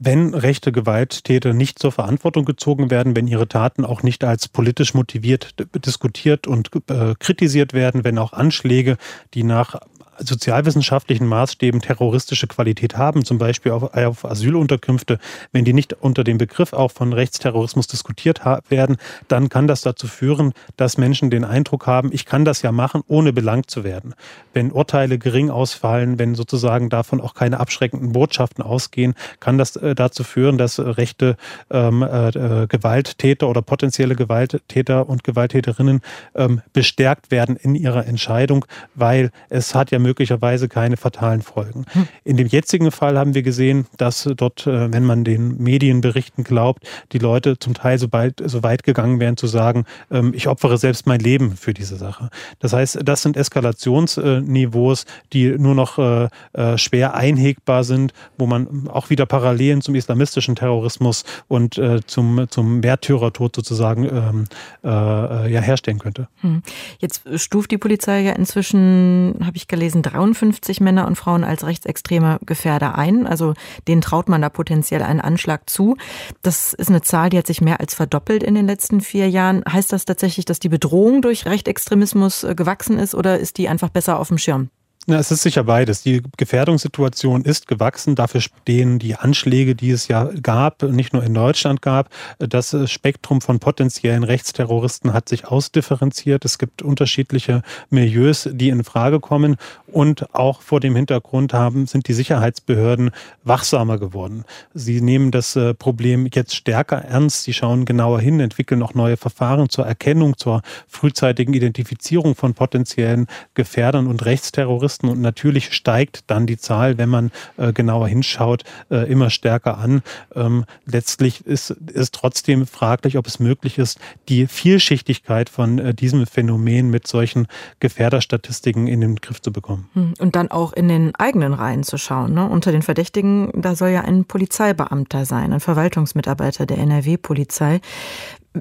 wenn 0.00 0.32
rechte 0.32 0.70
Gewalttäter 0.70 1.52
nicht 1.54 1.80
zur 1.80 1.90
Verantwortung 1.90 2.44
gezogen 2.44 2.88
werden, 2.88 3.16
wenn 3.16 3.26
ihre 3.26 3.48
Taten 3.48 3.84
auch 3.84 4.04
nicht 4.04 4.22
als 4.22 4.46
politisch 4.46 4.94
motiviert 4.94 5.56
diskutiert 5.84 6.46
und 6.46 6.70
äh, 6.88 7.14
kritisiert 7.18 7.72
werden, 7.72 8.04
wenn 8.04 8.16
auch 8.18 8.32
Anschläge, 8.32 8.96
die 9.34 9.42
nach 9.42 9.80
sozialwissenschaftlichen 10.18 11.26
Maßstäben 11.26 11.80
terroristische 11.80 12.46
Qualität 12.46 12.96
haben, 12.96 13.24
zum 13.24 13.38
Beispiel 13.38 13.72
auf, 13.72 13.94
auf 13.94 14.24
Asylunterkünfte, 14.24 15.18
wenn 15.52 15.64
die 15.64 15.72
nicht 15.72 15.94
unter 15.94 16.24
dem 16.24 16.38
Begriff 16.38 16.72
auch 16.72 16.90
von 16.90 17.12
Rechtsterrorismus 17.12 17.86
diskutiert 17.86 18.42
werden, 18.68 18.96
dann 19.28 19.48
kann 19.48 19.66
das 19.66 19.82
dazu 19.82 20.06
führen, 20.06 20.52
dass 20.76 20.98
Menschen 20.98 21.30
den 21.30 21.44
Eindruck 21.44 21.86
haben, 21.86 22.10
ich 22.12 22.24
kann 22.24 22.44
das 22.44 22.62
ja 22.62 22.72
machen, 22.72 23.02
ohne 23.06 23.32
belangt 23.32 23.70
zu 23.70 23.84
werden. 23.84 24.14
Wenn 24.52 24.72
Urteile 24.72 25.18
gering 25.18 25.50
ausfallen, 25.50 26.18
wenn 26.18 26.34
sozusagen 26.34 26.88
davon 26.90 27.20
auch 27.20 27.34
keine 27.34 27.60
abschreckenden 27.60 28.12
Botschaften 28.12 28.62
ausgehen, 28.64 29.14
kann 29.40 29.58
das 29.58 29.76
äh, 29.76 29.94
dazu 29.94 30.24
führen, 30.24 30.58
dass 30.58 30.78
rechte 30.78 31.36
ähm, 31.70 32.02
äh, 32.02 32.28
äh, 32.28 32.66
Gewalttäter 32.66 33.48
oder 33.48 33.62
potenzielle 33.62 34.16
Gewalttäter 34.16 35.08
und 35.08 35.24
Gewalttäterinnen 35.24 36.00
ähm, 36.34 36.62
bestärkt 36.72 37.30
werden 37.30 37.56
in 37.56 37.74
ihrer 37.74 38.06
Entscheidung, 38.06 38.64
weil 38.94 39.30
es 39.48 39.74
hat 39.74 39.90
ja 39.90 39.98
möglicherweise 40.08 40.68
keine 40.68 40.96
fatalen 40.96 41.42
Folgen. 41.42 41.84
Hm. 41.92 42.08
In 42.24 42.36
dem 42.38 42.46
jetzigen 42.46 42.90
Fall 42.90 43.18
haben 43.18 43.34
wir 43.34 43.42
gesehen, 43.42 43.86
dass 43.98 44.28
dort, 44.36 44.66
äh, 44.66 44.90
wenn 44.90 45.04
man 45.04 45.22
den 45.22 45.58
Medienberichten 45.62 46.44
glaubt, 46.44 46.88
die 47.12 47.18
Leute 47.18 47.58
zum 47.58 47.74
Teil 47.74 47.98
so, 47.98 48.08
bald, 48.08 48.42
so 48.44 48.62
weit 48.62 48.84
gegangen 48.84 49.20
wären 49.20 49.36
zu 49.36 49.46
sagen, 49.46 49.84
ähm, 50.10 50.32
ich 50.34 50.48
opfere 50.48 50.78
selbst 50.78 51.06
mein 51.06 51.20
Leben 51.20 51.56
für 51.56 51.74
diese 51.74 51.96
Sache. 51.96 52.30
Das 52.58 52.72
heißt, 52.72 53.00
das 53.04 53.22
sind 53.22 53.36
Eskalationsniveaus, 53.36 55.04
die 55.34 55.50
nur 55.58 55.74
noch 55.74 55.98
äh, 55.98 56.28
äh, 56.54 56.78
schwer 56.78 57.14
einhegbar 57.14 57.84
sind, 57.84 58.14
wo 58.38 58.46
man 58.46 58.88
auch 58.88 59.10
wieder 59.10 59.26
Parallelen 59.26 59.82
zum 59.82 59.94
islamistischen 59.94 60.56
Terrorismus 60.56 61.24
und 61.48 61.80
zum, 62.06 62.46
zum 62.48 62.80
Märtyrertod 62.80 63.54
sozusagen 63.54 64.04
ähm, 64.04 64.44
ja, 64.82 65.60
herstellen 65.60 65.98
könnte. 65.98 66.28
Hm. 66.40 66.62
Jetzt 66.98 67.22
stuft 67.38 67.70
die 67.70 67.78
Polizei 67.78 68.20
ja 68.20 68.32
inzwischen, 68.32 69.36
habe 69.44 69.56
ich 69.56 69.68
gelesen, 69.68 69.97
weisen 69.98 70.02
53 70.02 70.80
Männer 70.80 71.06
und 71.06 71.16
Frauen 71.16 71.44
als 71.44 71.66
rechtsextreme 71.66 72.38
Gefährder 72.44 72.96
ein. 72.96 73.26
Also 73.26 73.54
denen 73.86 74.00
traut 74.00 74.28
man 74.28 74.42
da 74.42 74.48
potenziell 74.48 75.02
einen 75.02 75.20
Anschlag 75.20 75.68
zu. 75.68 75.96
Das 76.42 76.72
ist 76.72 76.88
eine 76.88 77.02
Zahl, 77.02 77.30
die 77.30 77.38
hat 77.38 77.46
sich 77.46 77.60
mehr 77.60 77.80
als 77.80 77.94
verdoppelt 77.94 78.42
in 78.42 78.54
den 78.54 78.66
letzten 78.66 79.00
vier 79.00 79.28
Jahren. 79.28 79.62
Heißt 79.70 79.92
das 79.92 80.04
tatsächlich, 80.04 80.44
dass 80.44 80.60
die 80.60 80.68
Bedrohung 80.68 81.22
durch 81.22 81.46
Rechtsextremismus 81.46 82.44
äh, 82.44 82.54
gewachsen 82.54 82.98
ist 82.98 83.14
oder 83.14 83.38
ist 83.38 83.58
die 83.58 83.68
einfach 83.68 83.90
besser 83.90 84.18
auf 84.18 84.28
dem 84.28 84.38
Schirm? 84.38 84.70
Na, 85.10 85.16
es 85.16 85.30
ist 85.30 85.40
sicher 85.40 85.64
beides. 85.64 86.02
Die 86.02 86.20
Gefährdungssituation 86.36 87.42
ist 87.42 87.66
gewachsen. 87.66 88.14
Dafür 88.14 88.42
stehen 88.42 88.98
die 88.98 89.14
Anschläge, 89.14 89.74
die 89.74 89.90
es 89.90 90.06
ja 90.06 90.28
gab, 90.42 90.82
nicht 90.82 91.14
nur 91.14 91.24
in 91.24 91.32
Deutschland 91.32 91.80
gab. 91.80 92.10
Das 92.38 92.76
Spektrum 92.84 93.40
von 93.40 93.58
potenziellen 93.58 94.22
Rechtsterroristen 94.22 95.14
hat 95.14 95.30
sich 95.30 95.46
ausdifferenziert. 95.46 96.44
Es 96.44 96.58
gibt 96.58 96.82
unterschiedliche 96.82 97.62
Milieus, 97.88 98.50
die 98.52 98.68
in 98.68 98.84
Frage 98.84 99.18
kommen. 99.18 99.56
Und 99.86 100.34
auch 100.34 100.60
vor 100.60 100.78
dem 100.78 100.94
Hintergrund 100.94 101.54
haben, 101.54 101.86
sind 101.86 102.06
die 102.06 102.12
Sicherheitsbehörden 102.12 103.10
wachsamer 103.44 103.96
geworden. 103.96 104.44
Sie 104.74 105.00
nehmen 105.00 105.30
das 105.30 105.56
äh, 105.56 105.72
Problem 105.72 106.28
jetzt 106.34 106.54
stärker 106.54 106.98
ernst. 106.98 107.44
Sie 107.44 107.54
schauen 107.54 107.86
genauer 107.86 108.20
hin, 108.20 108.40
entwickeln 108.40 108.82
auch 108.82 108.92
neue 108.92 109.16
Verfahren 109.16 109.70
zur 109.70 109.86
Erkennung, 109.86 110.36
zur 110.36 110.60
frühzeitigen 110.86 111.54
Identifizierung 111.54 112.34
von 112.34 112.52
potenziellen 112.52 113.26
Gefährdern 113.54 114.06
und 114.06 114.26
Rechtsterroristen. 114.26 114.97
Terroristen 114.98 115.08
und 115.08 115.20
natürlich 115.20 115.72
steigt 115.72 116.24
dann 116.26 116.46
die 116.46 116.56
Zahl, 116.56 116.98
wenn 116.98 117.08
man 117.08 117.30
äh, 117.56 117.72
genauer 117.72 118.08
hinschaut, 118.08 118.64
äh, 118.90 119.10
immer 119.10 119.30
stärker 119.30 119.78
an. 119.78 120.02
Ähm, 120.34 120.64
letztlich 120.84 121.46
ist 121.46 121.74
es 121.92 122.10
trotzdem 122.10 122.66
fraglich, 122.66 123.16
ob 123.16 123.26
es 123.26 123.38
möglich 123.38 123.78
ist, 123.78 123.98
die 124.28 124.46
Vielschichtigkeit 124.46 125.48
von 125.48 125.78
äh, 125.78 125.94
diesem 125.94 126.26
Phänomen 126.26 126.90
mit 126.90 127.06
solchen 127.06 127.46
Gefährderstatistiken 127.80 128.86
in 128.86 129.00
den 129.00 129.16
Griff 129.16 129.40
zu 129.40 129.52
bekommen. 129.52 129.88
Hm, 129.94 130.14
und 130.18 130.36
dann 130.36 130.50
auch 130.50 130.72
in 130.72 130.88
den 130.88 131.14
eigenen 131.14 131.54
Reihen 131.54 131.82
zu 131.82 131.98
schauen. 131.98 132.34
Ne? 132.34 132.48
Unter 132.48 132.72
den 132.72 132.82
Verdächtigen, 132.82 133.50
da 133.54 133.74
soll 133.74 133.90
ja 133.90 134.02
ein 134.02 134.24
Polizeibeamter 134.24 135.24
sein, 135.24 135.52
ein 135.52 135.60
Verwaltungsmitarbeiter 135.60 136.66
der 136.66 136.78
NRW-Polizei. 136.78 137.80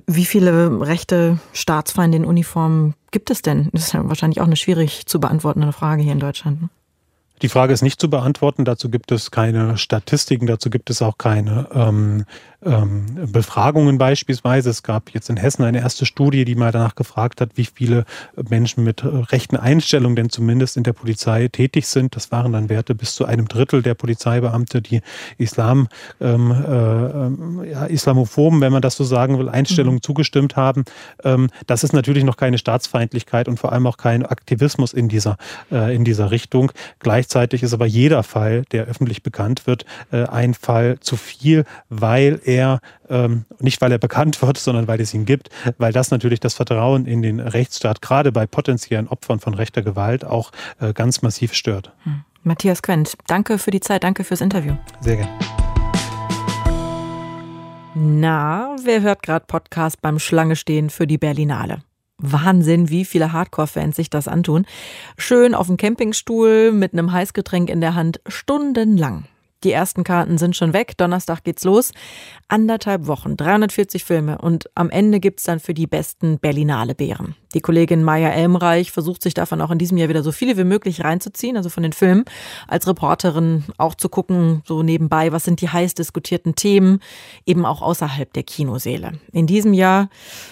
Wie 0.05 0.25
viele 0.25 0.81
rechte 0.81 1.39
Staatsfeinde 1.53 2.17
in 2.17 2.25
Uniform 2.25 2.93
gibt 3.11 3.29
es 3.29 3.41
denn? 3.41 3.69
Das 3.71 3.87
ist 3.87 3.93
ja 3.93 4.07
wahrscheinlich 4.07 4.41
auch 4.41 4.45
eine 4.45 4.55
schwierig 4.55 5.05
zu 5.05 5.19
beantwortende 5.19 5.71
Frage 5.71 6.03
hier 6.03 6.11
in 6.11 6.19
Deutschland. 6.19 6.61
Ne? 6.61 6.69
Die 7.41 7.49
Frage 7.49 7.73
ist 7.73 7.83
nicht 7.83 8.01
zu 8.01 8.09
beantworten. 8.09 8.65
Dazu 8.65 8.89
gibt 8.89 9.11
es 9.11 9.29
keine 9.29 9.77
Statistiken, 9.77 10.47
dazu 10.47 10.69
gibt 10.69 10.89
es 10.89 11.01
auch 11.01 11.17
keine 11.17 11.69
ähm, 11.71 12.25
ähm, 12.65 13.05
Befragungen 13.31 13.97
beispielsweise. 13.97 14.69
Es 14.69 14.81
gab 14.81 15.11
jetzt 15.11 15.29
in 15.29 15.37
Hessen 15.37 15.63
eine 15.63 15.79
erste 15.79 16.05
Studie, 16.05 16.43
die 16.43 16.55
mal 16.55 16.71
danach 16.71 16.95
gefragt 16.95 17.39
hat, 17.39 17.51
wie 17.55 17.65
viele 17.65 18.05
Menschen 18.49 18.83
mit 18.83 19.03
rechten 19.03 19.57
Einstellungen 19.57 20.15
denn 20.15 20.29
zumindest 20.29 20.75
in 20.75 20.83
der 20.83 20.93
Polizei 20.93 21.47
tätig 21.49 21.87
sind. 21.87 22.15
Das 22.15 22.31
waren 22.31 22.53
dann 22.53 22.69
Werte 22.69 22.95
bis 22.95 23.13
zu 23.13 23.25
einem 23.25 23.47
Drittel 23.47 23.83
der 23.83 23.93
Polizeibeamte, 23.93 24.81
die 24.81 25.01
Islam, 25.37 25.87
ähm, 26.19 26.51
äh, 26.51 27.69
ja, 27.69 27.85
Islamophoben, 27.85 28.59
wenn 28.61 28.71
man 28.71 28.81
das 28.81 28.95
so 28.95 29.03
sagen 29.03 29.37
will, 29.37 29.49
Einstellungen 29.49 29.97
mhm. 29.97 30.03
zugestimmt 30.03 30.55
haben. 30.55 30.83
Ähm, 31.23 31.49
das 31.67 31.83
ist 31.83 31.93
natürlich 31.93 32.23
noch 32.23 32.37
keine 32.37 32.57
Staatsfeindlichkeit 32.57 33.47
und 33.47 33.59
vor 33.59 33.71
allem 33.71 33.85
auch 33.85 33.97
kein 33.97 34.25
Aktivismus 34.25 34.93
in 34.93 35.09
dieser, 35.09 35.37
äh, 35.71 35.95
in 35.95 36.03
dieser 36.03 36.31
Richtung. 36.31 36.71
Gleichzeitig 36.99 37.61
ist 37.61 37.73
aber 37.73 37.85
jeder 37.85 38.23
Fall, 38.23 38.63
der 38.71 38.85
öffentlich 38.85 39.21
bekannt 39.21 39.67
wird, 39.67 39.85
äh, 40.11 40.25
ein 40.25 40.55
Fall 40.55 40.97
zu 41.01 41.17
viel, 41.17 41.65
weil 41.89 42.39
er, 42.47 42.56
ähm, 43.09 43.45
nicht 43.59 43.81
weil 43.81 43.91
er 43.91 43.97
bekannt 43.97 44.41
wird, 44.41 44.57
sondern 44.57 44.87
weil 44.87 45.01
es 45.01 45.13
ihn 45.13 45.25
gibt, 45.25 45.49
weil 45.77 45.93
das 45.93 46.11
natürlich 46.11 46.39
das 46.39 46.53
Vertrauen 46.53 47.05
in 47.05 47.21
den 47.21 47.39
Rechtsstaat 47.39 48.01
gerade 48.01 48.31
bei 48.31 48.45
potenziellen 48.45 49.07
Opfern 49.07 49.39
von 49.39 49.53
rechter 49.53 49.81
Gewalt 49.81 50.25
auch 50.25 50.51
äh, 50.79 50.93
ganz 50.93 51.21
massiv 51.21 51.53
stört. 51.53 51.91
Hm. 52.03 52.23
Matthias 52.43 52.81
Quent, 52.81 53.17
danke 53.27 53.57
für 53.57 53.71
die 53.71 53.81
Zeit, 53.81 54.03
danke 54.03 54.23
fürs 54.23 54.41
Interview. 54.41 54.75
Sehr 55.01 55.17
gerne. 55.17 55.31
Na, 57.93 58.75
wer 58.83 59.01
hört 59.01 59.23
gerade 59.23 59.45
Podcast 59.47 60.01
beim 60.01 60.19
Schlange 60.19 60.55
stehen 60.55 60.89
für 60.89 61.07
die 61.07 61.17
Berlinale? 61.17 61.81
Wahnsinn, 62.19 62.89
wie 62.89 63.05
viele 63.05 63.31
Hardcore-Fans 63.31 63.95
sich 63.95 64.09
das 64.09 64.27
antun. 64.27 64.65
Schön 65.17 65.53
auf 65.53 65.67
dem 65.67 65.77
Campingstuhl 65.77 66.71
mit 66.71 66.93
einem 66.93 67.11
Heißgetränk 67.11 67.69
in 67.69 67.81
der 67.81 67.95
Hand, 67.95 68.19
stundenlang. 68.27 69.25
Die 69.63 69.71
ersten 69.71 70.03
Karten 70.03 70.37
sind 70.37 70.55
schon 70.55 70.73
weg. 70.73 70.97
Donnerstag 70.97 71.43
geht's 71.43 71.63
los. 71.63 71.91
Anderthalb 72.47 73.07
Wochen, 73.07 73.35
340 73.35 74.05
Filme 74.05 74.37
und 74.37 74.69
am 74.75 74.89
Ende 74.89 75.19
gibt's 75.19 75.43
dann 75.43 75.59
für 75.59 75.73
die 75.73 75.87
besten 75.87 76.39
Berlinale 76.39 76.95
Bären. 76.95 77.35
Die 77.53 77.61
Kollegin 77.61 78.03
Maya 78.03 78.29
Elmreich 78.29 78.91
versucht 78.91 79.23
sich 79.23 79.33
davon 79.33 79.61
auch 79.61 79.71
in 79.71 79.79
diesem 79.79 79.97
Jahr 79.97 80.09
wieder 80.09 80.21
so 80.21 80.31
viele 80.31 80.57
wie 80.57 80.63
möglich 80.63 81.03
reinzuziehen, 81.03 81.57
also 81.57 81.69
von 81.69 81.81
den 81.81 81.93
Filmen, 81.93 82.25
als 82.67 82.87
Reporterin 82.87 83.63
auch 83.77 83.95
zu 83.95 84.09
gucken, 84.09 84.61
so 84.65 84.83
nebenbei, 84.83 85.31
was 85.31 85.45
sind 85.45 85.61
die 85.61 85.69
heiß 85.69 85.95
diskutierten 85.95 86.55
Themen, 86.55 86.99
eben 87.45 87.65
auch 87.65 87.81
außerhalb 87.81 88.31
der 88.31 88.43
Kinoseele. 88.43 89.13
In 89.31 89.47
diesem 89.47 89.73
Jahr, 89.73 90.09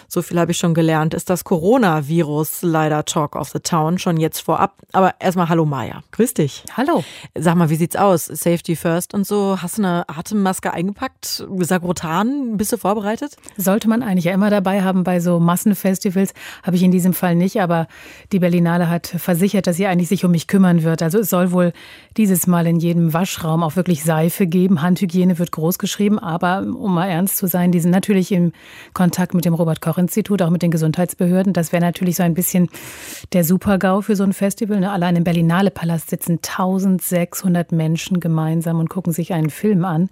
so 0.08 0.22
viel 0.22 0.40
habe 0.40 0.52
ich 0.52 0.58
schon 0.58 0.74
gelernt, 0.74 1.14
ist 1.14 1.30
das 1.30 1.44
Coronavirus 1.44 2.64
leider 2.64 3.06
Talk 3.06 3.36
of 3.36 3.50
the 3.50 3.60
Town, 3.60 4.00
schon 4.00 4.18
jetzt 4.18 4.40
vorab. 4.40 4.82
Aber 4.92 5.16
erstmal 5.20 5.50
hallo 5.50 5.66
Maya. 5.66 6.02
Grüß 6.12 6.34
dich. 6.34 6.64
Hallo. 6.76 7.04
Sag 7.36 7.56
mal, 7.56 7.70
wie 7.70 7.76
sieht's 7.76 7.96
aus? 7.96 8.26
Safety 8.26 8.76
first 8.76 8.95
und 9.14 9.28
so. 9.28 9.58
Hast 9.62 9.78
du 9.78 9.84
eine 9.84 10.08
Atemmaske 10.08 10.74
eingepackt? 10.74 11.46
Sagrotan? 11.60 12.58
Bist 12.58 12.72
du 12.72 12.78
vorbereitet? 12.78 13.36
Sollte 13.58 13.90
man 13.90 14.02
eigentlich 14.02 14.26
ja 14.26 14.34
immer 14.34 14.50
dabei 14.50 14.84
haben 14.84 15.04
bei 15.04 15.20
so 15.20 15.40
Massenfestivals. 15.40 16.34
Habe 16.64 16.76
ich 16.78 16.84
in 16.84 16.92
diesem 16.92 17.14
Fall 17.14 17.36
nicht, 17.36 17.62
aber 17.62 17.88
die 18.32 18.40
Berlinale 18.40 18.90
hat 18.90 19.08
versichert, 19.08 19.68
dass 19.68 19.76
sie 19.76 19.88
eigentlich 19.88 20.10
sich 20.10 20.24
um 20.24 20.32
mich 20.32 20.48
kümmern 20.48 20.84
wird. 20.84 21.02
Also 21.02 21.20
es 21.20 21.30
soll 21.30 21.52
wohl 21.52 21.74
dieses 22.18 22.48
Mal 22.48 22.68
in 22.68 22.80
jedem 22.80 23.14
Waschraum 23.14 23.64
auch 23.64 23.76
wirklich 23.76 24.04
Seife 24.04 24.48
geben. 24.48 24.82
Handhygiene 24.82 25.38
wird 25.38 25.52
groß 25.52 25.78
geschrieben, 25.78 26.18
aber 26.18 26.62
um 26.62 26.94
mal 26.94 27.08
ernst 27.08 27.38
zu 27.38 27.48
sein, 27.48 27.72
die 27.72 27.80
sind 27.80 27.92
natürlich 27.92 28.32
im 28.32 28.54
Kontakt 28.94 29.34
mit 29.34 29.46
dem 29.46 29.54
Robert-Koch-Institut, 29.54 30.42
auch 30.42 30.50
mit 30.50 30.62
den 30.62 30.72
Gesundheitsbehörden. 30.72 31.54
Das 31.54 31.72
wäre 31.72 31.84
natürlich 31.84 32.16
so 32.16 32.24
ein 32.24 32.34
bisschen 32.34 32.70
der 33.34 33.44
Super-GAU 33.44 34.02
für 34.02 34.16
so 34.16 34.24
ein 34.24 34.34
Festival. 34.34 34.80
Ne? 34.80 34.92
Allein 34.92 35.16
im 35.16 35.24
Berlinale-Palast 35.24 36.10
sitzen 36.10 36.40
1600 36.44 37.72
Menschen 37.72 38.20
gemeinsam 38.20 38.80
und 38.86 38.90
gucken 38.90 39.14
sich 39.14 39.34
einen 39.34 39.50
Film 39.50 39.84
an. 39.84 40.10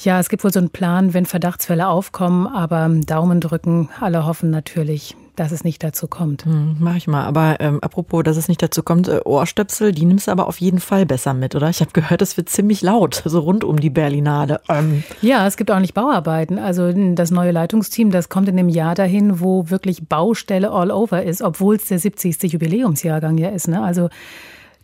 Ja, 0.00 0.18
es 0.18 0.28
gibt 0.28 0.44
wohl 0.44 0.52
so 0.52 0.60
einen 0.60 0.70
Plan, 0.70 1.12
wenn 1.12 1.26
Verdachtsfälle 1.26 1.88
aufkommen, 1.88 2.46
aber 2.46 2.88
Daumen 2.88 3.40
drücken. 3.40 3.90
Alle 4.00 4.24
hoffen 4.24 4.50
natürlich, 4.50 5.14
dass 5.36 5.52
es 5.52 5.62
nicht 5.62 5.82
dazu 5.84 6.06
kommt. 6.06 6.46
Hm, 6.46 6.76
mach 6.78 6.96
ich 6.96 7.06
mal. 7.06 7.24
Aber 7.24 7.56
ähm, 7.60 7.80
apropos, 7.82 8.22
dass 8.22 8.36
es 8.36 8.48
nicht 8.48 8.62
dazu 8.62 8.82
kommt, 8.82 9.08
äh, 9.08 9.20
Ohrstöpsel, 9.24 9.92
die 9.92 10.06
nimmst 10.06 10.28
du 10.28 10.30
aber 10.30 10.46
auf 10.46 10.58
jeden 10.58 10.80
Fall 10.80 11.04
besser 11.04 11.34
mit, 11.34 11.54
oder? 11.54 11.68
Ich 11.68 11.80
habe 11.80 11.90
gehört, 11.92 12.22
es 12.22 12.36
wird 12.36 12.48
ziemlich 12.48 12.80
laut, 12.80 13.22
so 13.24 13.40
rund 13.40 13.64
um 13.64 13.78
die 13.78 13.90
Berlinade. 13.90 14.60
Ähm. 14.68 15.02
Ja, 15.20 15.46
es 15.46 15.56
gibt 15.56 15.70
auch 15.70 15.80
nicht 15.80 15.94
Bauarbeiten. 15.94 16.58
Also 16.58 16.92
das 17.14 17.30
neue 17.30 17.50
Leitungsteam, 17.50 18.10
das 18.10 18.30
kommt 18.30 18.48
in 18.48 18.56
dem 18.56 18.68
Jahr 18.70 18.94
dahin, 18.94 19.40
wo 19.40 19.68
wirklich 19.68 20.08
Baustelle 20.08 20.70
all 20.70 20.90
over 20.90 21.22
ist, 21.22 21.42
obwohl 21.42 21.76
es 21.76 21.86
der 21.86 21.98
70. 21.98 22.52
Jubiläumsjahrgang 22.52 23.36
ja 23.36 23.50
ist. 23.50 23.68
Ne? 23.68 23.82
Also 23.82 24.08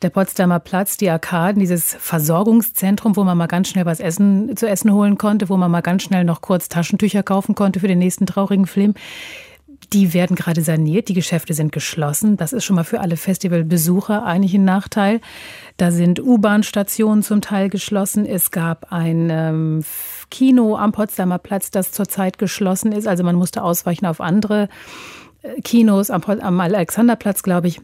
der 0.05 0.11
Potsdamer 0.11 0.61
Platz, 0.61 0.99
die 0.99 1.09
Arkaden, 1.09 1.61
dieses 1.61 1.95
Versorgungszentrum, 1.95 3.17
wo 3.17 3.25
man 3.25 3.39
mal 3.39 3.47
ganz 3.47 3.69
schnell 3.69 3.87
was 3.87 4.01
essen, 4.01 4.55
zu 4.55 4.69
essen 4.69 4.93
holen 4.93 5.17
konnte, 5.17 5.49
wo 5.49 5.57
man 5.57 5.71
mal 5.71 5.81
ganz 5.81 6.03
schnell 6.03 6.25
noch 6.25 6.43
kurz 6.43 6.69
Taschentücher 6.69 7.23
kaufen 7.23 7.55
konnte 7.55 7.81
für 7.81 7.89
den 7.89 7.99
nächsten 7.99 8.27
traurigen 8.27 8.67
Film. 8.67 8.93
Die 9.95 10.13
werden 10.13 10.37
gerade 10.37 10.61
saniert, 10.61 11.09
die 11.09 11.15
Geschäfte 11.15 11.55
sind 11.55 11.73
geschlossen. 11.73 12.37
Das 12.37 12.53
ist 12.53 12.65
schon 12.65 12.77
mal 12.77 12.85
für 12.85 13.01
alle 13.01 13.17
Festivalbesucher 13.17 14.25
eigentlich 14.25 14.55
ein 14.55 14.65
Nachteil. 14.65 15.21
Da 15.79 15.91
sind 15.91 16.21
U-Bahn-Stationen 16.21 17.23
zum 17.23 17.41
Teil 17.41 17.71
geschlossen. 17.71 18.27
Es 18.27 18.51
gab 18.51 18.93
ein 18.93 19.29
ähm, 19.31 19.85
Kino 20.31 20.77
am 20.77 20.93
Potsdamer 20.93 21.39
Platz, 21.39 21.71
das 21.71 21.93
zurzeit 21.93 22.37
geschlossen 22.37 22.93
ist. 22.93 23.09
Also 23.09 23.25
man 23.25 23.37
musste 23.37 23.63
ausweichen 23.63 24.05
auf 24.05 24.21
andere 24.21 24.69
äh, 25.43 25.61
Kinos 25.63 26.11
am, 26.11 26.23
am 26.23 26.61
Alexanderplatz, 26.61 27.43
glaube 27.43 27.69
ich 27.69 27.81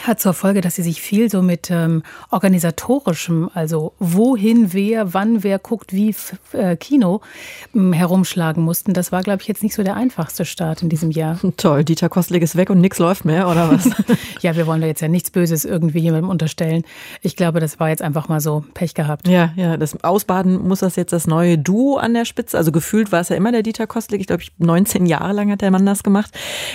hat 0.00 0.20
zur 0.20 0.34
Folge, 0.34 0.60
dass 0.60 0.76
sie 0.76 0.82
sich 0.82 1.00
viel 1.00 1.30
so 1.30 1.42
mit 1.42 1.70
ähm, 1.70 2.02
organisatorischem, 2.30 3.50
also 3.54 3.92
wohin, 3.98 4.72
wer, 4.72 5.14
wann, 5.14 5.42
wer 5.42 5.58
guckt, 5.58 5.92
wie 5.92 6.14
äh, 6.52 6.76
Kino 6.76 7.20
ähm, 7.74 7.92
herumschlagen 7.92 8.62
mussten. 8.62 8.92
Das 8.92 9.12
war, 9.12 9.22
glaube 9.22 9.42
ich, 9.42 9.48
jetzt 9.48 9.62
nicht 9.62 9.74
so 9.74 9.82
der 9.82 9.96
einfachste 9.96 10.44
Start 10.44 10.82
in 10.82 10.88
diesem 10.88 11.10
Jahr. 11.10 11.38
Toll, 11.56 11.84
Dieter 11.84 12.08
Kostlik 12.08 12.42
ist 12.42 12.56
weg 12.56 12.70
und 12.70 12.80
nichts 12.80 12.98
läuft 12.98 13.24
mehr, 13.24 13.48
oder 13.48 13.70
was? 13.70 13.88
ja, 14.40 14.56
wir 14.56 14.66
wollen 14.66 14.80
da 14.80 14.86
jetzt 14.86 15.00
ja 15.00 15.08
nichts 15.08 15.30
Böses 15.30 15.64
irgendwie 15.64 16.00
jemandem 16.00 16.30
unterstellen. 16.30 16.84
Ich 17.20 17.36
glaube, 17.36 17.60
das 17.60 17.78
war 17.80 17.88
jetzt 17.88 18.02
einfach 18.02 18.28
mal 18.28 18.40
so 18.40 18.64
Pech 18.74 18.94
gehabt. 18.94 19.28
Ja, 19.28 19.52
ja, 19.56 19.76
das 19.76 20.02
Ausbaden 20.02 20.66
muss 20.66 20.80
das 20.80 20.96
jetzt 20.96 21.12
das 21.12 21.26
neue 21.26 21.58
Duo 21.58 21.96
an 21.96 22.14
der 22.14 22.24
Spitze. 22.24 22.56
Also 22.58 22.72
gefühlt 22.72 23.12
war 23.12 23.20
es 23.20 23.28
ja 23.28 23.36
immer 23.36 23.52
der 23.52 23.62
Dieter 23.62 23.86
Kostlik. 23.86 24.20
Ich 24.20 24.26
glaube, 24.26 24.42
19 24.58 25.06
Jahre 25.06 25.32
lang 25.32 25.50
hat 25.50 25.60
der 25.60 25.70
Mann 25.70 25.86
das 25.86 26.02
gemacht. 26.02 26.32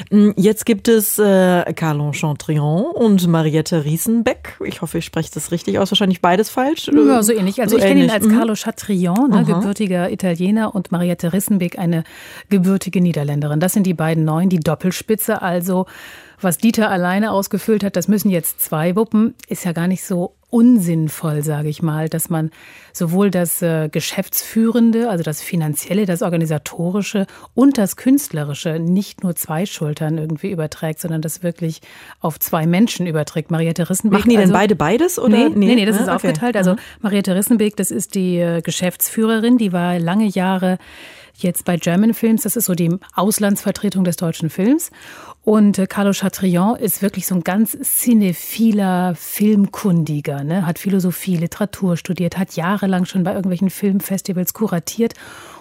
Hm, 0.10 0.34
jetzt 0.38 0.66
gibt 0.66 0.88
es 0.88 1.20
äh, 1.20 1.74
Carlon 1.74 2.14
Chantrion 2.14 2.86
und 3.08 3.26
Mariette 3.26 3.86
Riesenbeck. 3.86 4.58
Ich 4.66 4.82
hoffe, 4.82 4.98
ich 4.98 5.06
spreche 5.06 5.32
das 5.34 5.52
richtig 5.52 5.80
aus. 5.80 5.92
Wahrscheinlich 5.92 6.22
beides 6.22 6.50
falsch. 6.50 6.92
Ja, 6.94 7.24
so 7.24 7.32
ähnlich. 7.32 7.62
Also 7.62 7.78
so 7.78 7.78
ich 7.78 7.88
kenne 7.88 8.04
ihn 8.04 8.10
als 8.10 8.26
mhm. 8.26 8.38
Carlo 8.38 8.54
Chatrion, 8.54 9.30
ne, 9.30 9.46
gebürtiger 9.46 10.12
Italiener, 10.12 10.76
und 10.76 10.92
Mariette 10.92 11.32
Rissenbeck, 11.32 11.80
eine 11.80 12.04
gebürtige 12.50 13.00
Niederländerin. 13.00 13.62
Das 13.62 13.72
sind 13.72 13.88
die 13.88 13.94
beiden 13.94 14.26
Neuen, 14.26 14.50
die 14.50 14.60
Doppelspitze. 14.60 15.42
Also 15.42 15.86
was 16.42 16.58
Dieter 16.58 16.92
alleine 16.92 17.32
ausgefüllt 17.32 17.84
hat, 17.84 17.96
das 17.96 18.10
müssen 18.10 18.30
jetzt 18.30 18.60
zwei 18.60 18.96
wuppen, 18.98 19.36
ist 19.48 19.64
ja 19.64 19.72
gar 19.72 19.88
nicht 19.88 20.04
so 20.04 20.36
unsinnvoll, 20.50 21.44
sage 21.44 21.68
ich 21.68 21.82
mal, 21.82 22.08
dass 22.08 22.30
man 22.30 22.51
sowohl 22.94 23.32
das 23.32 23.62
äh, 23.62 23.89
Geschäftsführende, 23.89 25.10
also 25.10 25.24
das 25.24 25.42
Finanzielle, 25.42 26.06
das 26.06 26.22
Organisatorische 26.22 27.27
und 27.54 27.77
das 27.77 27.98
Künstlerische 27.98 28.80
nicht 28.80 29.24
nur 29.24 29.36
zwei 29.36 29.66
Schultern 29.66 30.18
irgendwie 30.18 30.51
überträgt, 30.51 31.00
sondern 31.00 31.22
das 31.22 31.44
wirklich 31.44 31.82
auf 32.22 32.39
zwei 32.39 32.66
Menschen 32.66 33.08
überträgt. 33.08 33.51
Mariette 33.51 33.89
Rissenbeck. 33.89 34.20
Machen 34.20 34.30
die 34.30 34.38
also, 34.38 34.48
denn 34.48 34.58
beide 34.58 34.75
beides? 34.75 35.20
Oder? 35.20 35.50
Nee, 35.50 35.50
nee, 35.54 35.75
nee 35.75 35.86
das 35.86 35.98
ah, 35.98 36.00
ist 36.00 36.08
okay. 36.08 36.16
aufgeteilt. 36.16 36.56
Also 36.56 36.77
Mariette 37.01 37.36
Rissenbeck, 37.36 37.75
das 37.75 37.92
ist 37.92 38.16
die 38.16 38.38
äh, 38.38 38.62
Geschäftsführerin, 38.62 39.58
die 39.58 39.74
war 39.74 40.00
lange 40.00 40.27
Jahre 40.27 40.77
jetzt 41.39 41.66
bei 41.66 41.77
German 41.77 42.13
Films, 42.13 42.44
das 42.44 42.56
ist 42.56 42.66
so 42.66 42.74
die 42.74 42.98
Auslandsvertretung 43.13 44.04
des 44.04 44.16
deutschen 44.16 44.50
Films. 44.50 44.92
Und 45.48 45.80
äh, 45.80 45.88
Carlo 45.88 46.12
Chatrian 46.12 46.75
ist 46.75 47.01
wirklich 47.01 47.25
so 47.25 47.34
ein 47.34 47.42
ganz 47.42 47.72
cinephiler 47.72 49.16
Filmkundiger, 49.16 50.44
ne? 50.44 50.66
hat 50.66 50.77
Philosophie, 50.77 51.38
Literatur 51.38 51.96
studiert, 51.96 52.38
hat 52.38 52.58
jahrelang 52.58 53.06
schon 53.06 53.24
bei 53.24 53.32
irgendwelchen 53.32 53.70
Filmfestivals 53.70 54.54
kuratiert 54.54 55.13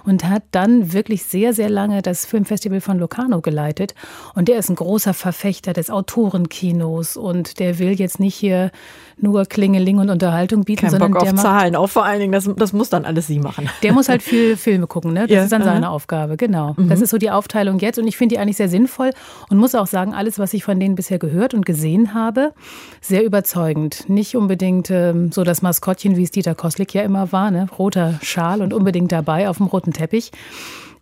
und 0.07 0.25
hat 0.25 0.45
dann 0.53 0.93
wirklich 0.93 1.25
sehr, 1.25 1.53
sehr 1.53 1.69
lange 1.69 2.01
das 2.01 2.25
Filmfestival 2.25 2.81
von 2.81 2.99
Locarno 2.99 3.41
geleitet. 3.41 3.95
Und 4.35 4.49
der 4.49 4.59
ist 4.59 4.71
ein 4.71 4.77
großer 4.77 5.13
Verfechter 5.13 5.73
des 5.73 5.91
Autorenkinos 5.91 7.17
und 7.17 7.59
der 7.59 7.79
will 7.79 7.93
jetzt 7.93 8.21
nicht 8.21 8.35
hier 8.35 8.71
nur 9.19 9.47
Klingeling 9.47 9.99
und 9.99 10.11
Unterhaltung 10.11 10.65
bieten, 10.65 10.83
Kein 10.83 10.91
sondern 10.91 11.13
Bock 11.13 11.23
der 11.23 11.33
auf 11.33 11.41
Zahlen, 11.41 11.75
auch 11.75 11.89
vor 11.89 12.05
allen 12.05 12.21
Dingen, 12.21 12.33
das, 12.33 12.49
das 12.57 12.73
muss 12.73 12.91
dann 12.91 13.07
alles 13.07 13.27
sie 13.27 13.39
machen. 13.39 13.69
Der 13.83 13.93
muss 13.93 14.09
halt 14.09 14.23
viel 14.23 14.57
Filme 14.57 14.87
gucken, 14.87 15.15
ne? 15.15 15.23
Das 15.23 15.31
ja, 15.31 15.43
ist 15.45 15.53
dann 15.53 15.65
seine 15.65 15.89
Aufgabe, 15.91 16.37
genau. 16.37 16.75
Mhm. 16.77 16.89
Das 16.89 17.01
ist 17.01 17.11
so 17.11 17.19
die 17.19 17.31
Aufteilung 17.31 17.79
jetzt 17.79 17.99
und 17.99 18.07
ich 18.07 18.17
finde 18.17 18.35
die 18.35 18.39
eigentlich 18.39 18.59
sehr 18.59 18.69
sinnvoll 18.69 19.11
und 19.49 19.57
muss 19.57 19.75
auch 19.75 19.87
sagen, 19.87 20.13
alles, 20.13 20.39
was 20.39 20.53
ich 20.53 20.65
von 20.65 20.79
denen 20.79 20.97
bisher 20.97 21.19
gehört 21.19 21.55
und 21.55 21.65
gesehen 21.65 22.13
habe, 22.13 22.53
sehr 23.01 23.25
überzeugend. 23.25 24.09
Nicht 24.09 24.37
unbedingt 24.37 24.91
ähm, 24.91 25.33
so 25.33 25.45
das 25.45 25.63
Maskottchen, 25.63 26.17
wie 26.17 26.23
es 26.23 26.31
Dieter 26.31 26.55
Koslik 26.55 26.93
ja 26.93 27.03
immer 27.03 27.33
war, 27.33 27.51
ne? 27.51 27.69
roter 27.79 28.19
Schal 28.23 28.61
und 28.61 28.75
unbedingt 28.75 29.13
dabei 29.13 29.49
auf 29.49 29.57
dem 29.57 29.67
roten 29.67 29.93
Teppich. 29.97 30.31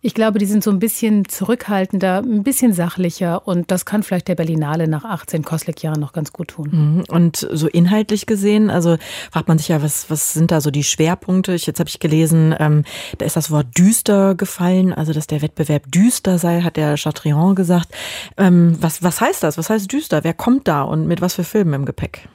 Ich 0.05 0.13
glaube, 0.13 0.37
die 0.37 0.45
sind 0.45 0.63
so 0.63 0.69
ein 0.69 0.77
bisschen 0.77 1.27
zurückhaltender, 1.27 2.19
ein 2.19 2.43
bisschen 2.43 2.73
sachlicher 2.73 3.47
und 3.47 3.71
das 3.71 3.85
kann 3.85 4.03
vielleicht 4.03 4.27
der 4.27 4.35
Berlinale 4.35 4.87
nach 4.87 5.03
18 5.03 5.43
Koslik-Jahren 5.43 5.99
noch 5.99 6.13
ganz 6.13 6.31
gut 6.31 6.49
tun. 6.49 6.69
Mhm. 6.71 7.03
Und 7.09 7.47
so 7.51 7.67
inhaltlich 7.67 8.27
gesehen, 8.27 8.69
also 8.69 8.97
fragt 9.31 9.47
man 9.47 9.57
sich 9.57 9.69
ja, 9.69 9.81
was, 9.81 10.11
was 10.11 10.33
sind 10.33 10.51
da 10.51 10.61
so 10.61 10.69
die 10.69 10.83
Schwerpunkte? 10.83 11.53
jetzt 11.53 11.79
habe 11.79 11.89
ich 11.89 11.99
gelesen, 11.99 12.53
ähm, 12.59 12.83
da 13.17 13.25
ist 13.25 13.35
das 13.35 13.49
Wort 13.49 13.65
düster 13.75 14.35
gefallen, 14.35 14.93
also 14.93 15.11
dass 15.11 15.25
der 15.25 15.41
Wettbewerb 15.41 15.91
düster 15.91 16.37
sei, 16.37 16.61
hat 16.61 16.77
der 16.77 16.97
Chatrian 16.97 17.55
gesagt. 17.55 17.89
Ähm, 18.37 18.77
was, 18.79 19.01
was 19.01 19.21
heißt 19.21 19.41
das? 19.41 19.57
Was 19.57 19.71
heißt 19.71 19.91
düster? 19.91 20.23
Wer 20.23 20.35
kommt 20.35 20.67
da 20.67 20.83
und 20.83 21.07
mit 21.07 21.19
was 21.19 21.33
für 21.33 21.43
Filmen 21.43 21.73
im 21.73 21.85
Gepäck? 21.85 22.29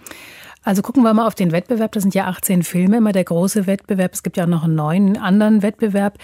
Also 0.62 0.82
gucken 0.82 1.02
wir 1.02 1.14
mal 1.14 1.26
auf 1.26 1.34
den 1.34 1.52
Wettbewerb. 1.52 1.92
Das 1.92 2.02
sind 2.02 2.14
ja 2.14 2.26
18 2.26 2.62
Filme, 2.62 2.98
immer 2.98 3.12
der 3.12 3.24
große 3.24 3.66
Wettbewerb. 3.66 4.12
Es 4.12 4.22
gibt 4.22 4.36
ja 4.36 4.44
auch 4.44 4.48
noch 4.48 4.64
einen 4.64 4.74
neuen 4.74 5.16
anderen 5.16 5.62
Wettbewerb. 5.62 6.18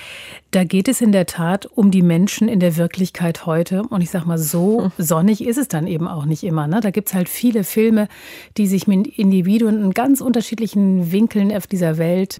Da 0.51 0.65
geht 0.65 0.89
es 0.89 1.01
in 1.01 1.11
der 1.11 1.25
Tat 1.25 1.65
um 1.65 1.91
die 1.91 2.03
Menschen 2.03 2.47
in 2.47 2.61
der 2.61 2.77
Wirklichkeit 2.77 3.47
heute. 3.47 3.83
Und 3.83 4.03
ich 4.03 4.11
sag 4.11 4.27
mal, 4.27 4.37
so 4.37 4.85
hm. 4.85 4.93
sonnig 4.99 5.43
ist 5.43 5.57
es 5.57 5.69
dann 5.69 5.87
eben 5.87 6.07
auch 6.07 6.27
nicht 6.27 6.45
immer. 6.45 6.67
Ne? 6.67 6.81
Da 6.81 6.91
gibt's 6.91 7.15
halt 7.15 7.31
viele 7.31 7.65
Filme, 7.65 8.09
die 8.59 8.67
sich 8.67 8.87
mit 8.87 9.07
Individuen 9.07 9.83
in 9.83 9.95
ganz 9.95 10.21
unterschiedlichen 10.21 11.13
Winkeln 11.13 11.51
auf 11.57 11.67
dieser 11.67 11.97
Welt 11.97 12.39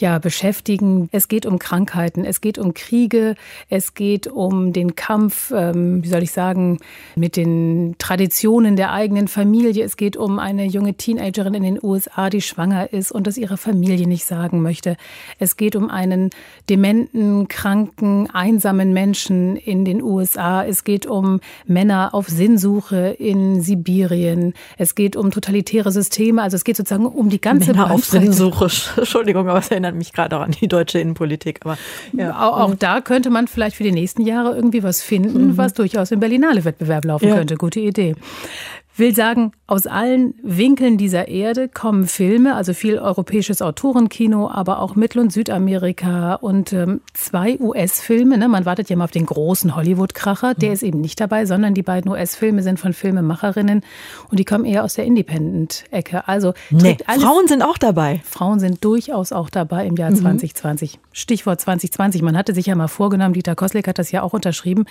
ja, 0.00 0.18
beschäftigen. 0.18 1.08
Es 1.12 1.28
geht 1.28 1.46
um 1.46 1.58
Krankheiten, 1.58 2.24
es 2.24 2.40
geht 2.40 2.58
um 2.58 2.74
Kriege, 2.74 3.34
es 3.68 3.94
geht 3.94 4.26
um 4.26 4.72
den 4.72 4.94
Kampf, 4.94 5.52
ähm, 5.54 6.02
wie 6.02 6.08
soll 6.08 6.22
ich 6.22 6.32
sagen, 6.32 6.78
mit 7.16 7.36
den 7.36 7.96
Traditionen 7.98 8.76
der 8.76 8.92
eigenen 8.92 9.28
Familie. 9.28 9.84
Es 9.84 9.96
geht 9.96 10.16
um 10.16 10.38
eine 10.38 10.64
junge 10.64 10.94
Teenagerin 10.94 11.54
in 11.54 11.62
den 11.62 11.78
USA, 11.82 12.30
die 12.30 12.40
schwanger 12.40 12.92
ist 12.92 13.12
und 13.12 13.26
das 13.26 13.36
ihrer 13.36 13.56
Familie 13.56 14.06
nicht 14.06 14.24
sagen 14.24 14.62
möchte. 14.62 14.96
Es 15.38 15.56
geht 15.56 15.76
um 15.76 15.90
einen 15.90 16.30
dementen, 16.68 17.48
kranken, 17.48 18.28
einsamen 18.30 18.92
Menschen 18.92 19.56
in 19.56 19.84
den 19.84 20.02
USA. 20.02 20.64
Es 20.64 20.84
geht 20.84 21.06
um 21.06 21.40
Männer 21.66 22.14
auf 22.14 22.28
Sinnsuche 22.28 23.16
in 23.18 23.60
Sibirien. 23.60 24.54
Es 24.78 24.94
geht 24.94 25.16
um 25.16 25.30
totalitäre 25.30 25.92
Systeme. 25.92 26.42
Also 26.42 26.56
es 26.56 26.64
geht 26.64 26.76
sozusagen 26.76 27.06
um 27.06 27.28
die 27.28 27.40
ganze 27.40 27.72
Männer 27.72 27.90
auf 27.90 28.04
Sinnsuche. 28.04 28.68
Entschuldigung, 28.96 29.48
aber 29.48 29.58
es 29.58 29.70
erinnert 29.70 29.89
mich 29.96 30.12
gerade 30.12 30.36
auch 30.36 30.42
an 30.42 30.52
die 30.52 30.68
deutsche 30.68 30.98
Innenpolitik. 30.98 31.60
Aber 31.64 31.78
ja. 32.12 32.38
auch, 32.40 32.60
auch, 32.60 32.74
da 32.74 33.00
könnte 33.00 33.30
man 33.30 33.48
vielleicht 33.48 33.76
für 33.76 33.84
die 33.84 33.92
nächsten 33.92 34.22
Jahre 34.22 34.54
irgendwie 34.54 34.82
was 34.82 35.02
finden, 35.02 35.48
mhm. 35.48 35.56
was 35.56 35.74
durchaus 35.74 36.10
im 36.10 36.20
Berlinale-Wettbewerb 36.20 37.04
laufen 37.04 37.28
ja. 37.28 37.36
könnte. 37.36 37.56
Gute 37.56 37.80
Idee 37.80 38.14
will 39.00 39.14
sagen, 39.14 39.52
aus 39.66 39.86
allen 39.86 40.34
Winkeln 40.42 40.96
dieser 40.96 41.28
Erde 41.28 41.68
kommen 41.68 42.06
Filme, 42.06 42.54
also 42.54 42.72
viel 42.72 42.98
europäisches 42.98 43.62
Autorenkino, 43.62 44.48
aber 44.50 44.80
auch 44.80 44.94
Mittel- 44.94 45.20
und 45.20 45.32
Südamerika 45.32 46.34
und 46.34 46.72
ähm, 46.72 47.00
zwei 47.14 47.58
US-Filme. 47.58 48.38
Ne? 48.38 48.48
Man 48.48 48.64
wartet 48.64 48.90
ja 48.90 48.96
mal 48.96 49.04
auf 49.04 49.10
den 49.10 49.26
großen 49.26 49.74
Hollywood-Kracher. 49.74 50.54
Der 50.54 50.68
mhm. 50.68 50.74
ist 50.74 50.82
eben 50.82 51.00
nicht 51.00 51.20
dabei, 51.20 51.46
sondern 51.46 51.74
die 51.74 51.82
beiden 51.82 52.10
US-Filme 52.10 52.62
sind 52.62 52.78
von 52.78 52.92
Filmemacherinnen 52.92 53.82
und 54.30 54.38
die 54.38 54.44
kommen 54.44 54.64
eher 54.64 54.84
aus 54.84 54.94
der 54.94 55.04
Independent-Ecke. 55.04 56.28
Also 56.28 56.54
nee, 56.70 56.98
Frauen 57.06 57.48
sind 57.48 57.62
auch 57.62 57.78
dabei. 57.78 58.20
Frauen 58.24 58.60
sind 58.60 58.84
durchaus 58.84 59.32
auch 59.32 59.50
dabei 59.50 59.86
im 59.86 59.96
Jahr 59.96 60.10
mhm. 60.10 60.16
2020. 60.16 60.98
Stichwort 61.12 61.60
2020. 61.60 62.22
Man 62.22 62.36
hatte 62.36 62.54
sich 62.54 62.66
ja 62.66 62.74
mal 62.74 62.88
vorgenommen, 62.88 63.34
Dieter 63.34 63.54
Koslik 63.56 63.88
hat 63.88 63.98
das 63.98 64.12
ja 64.12 64.22
auch 64.22 64.32
unterschrieben, 64.32 64.84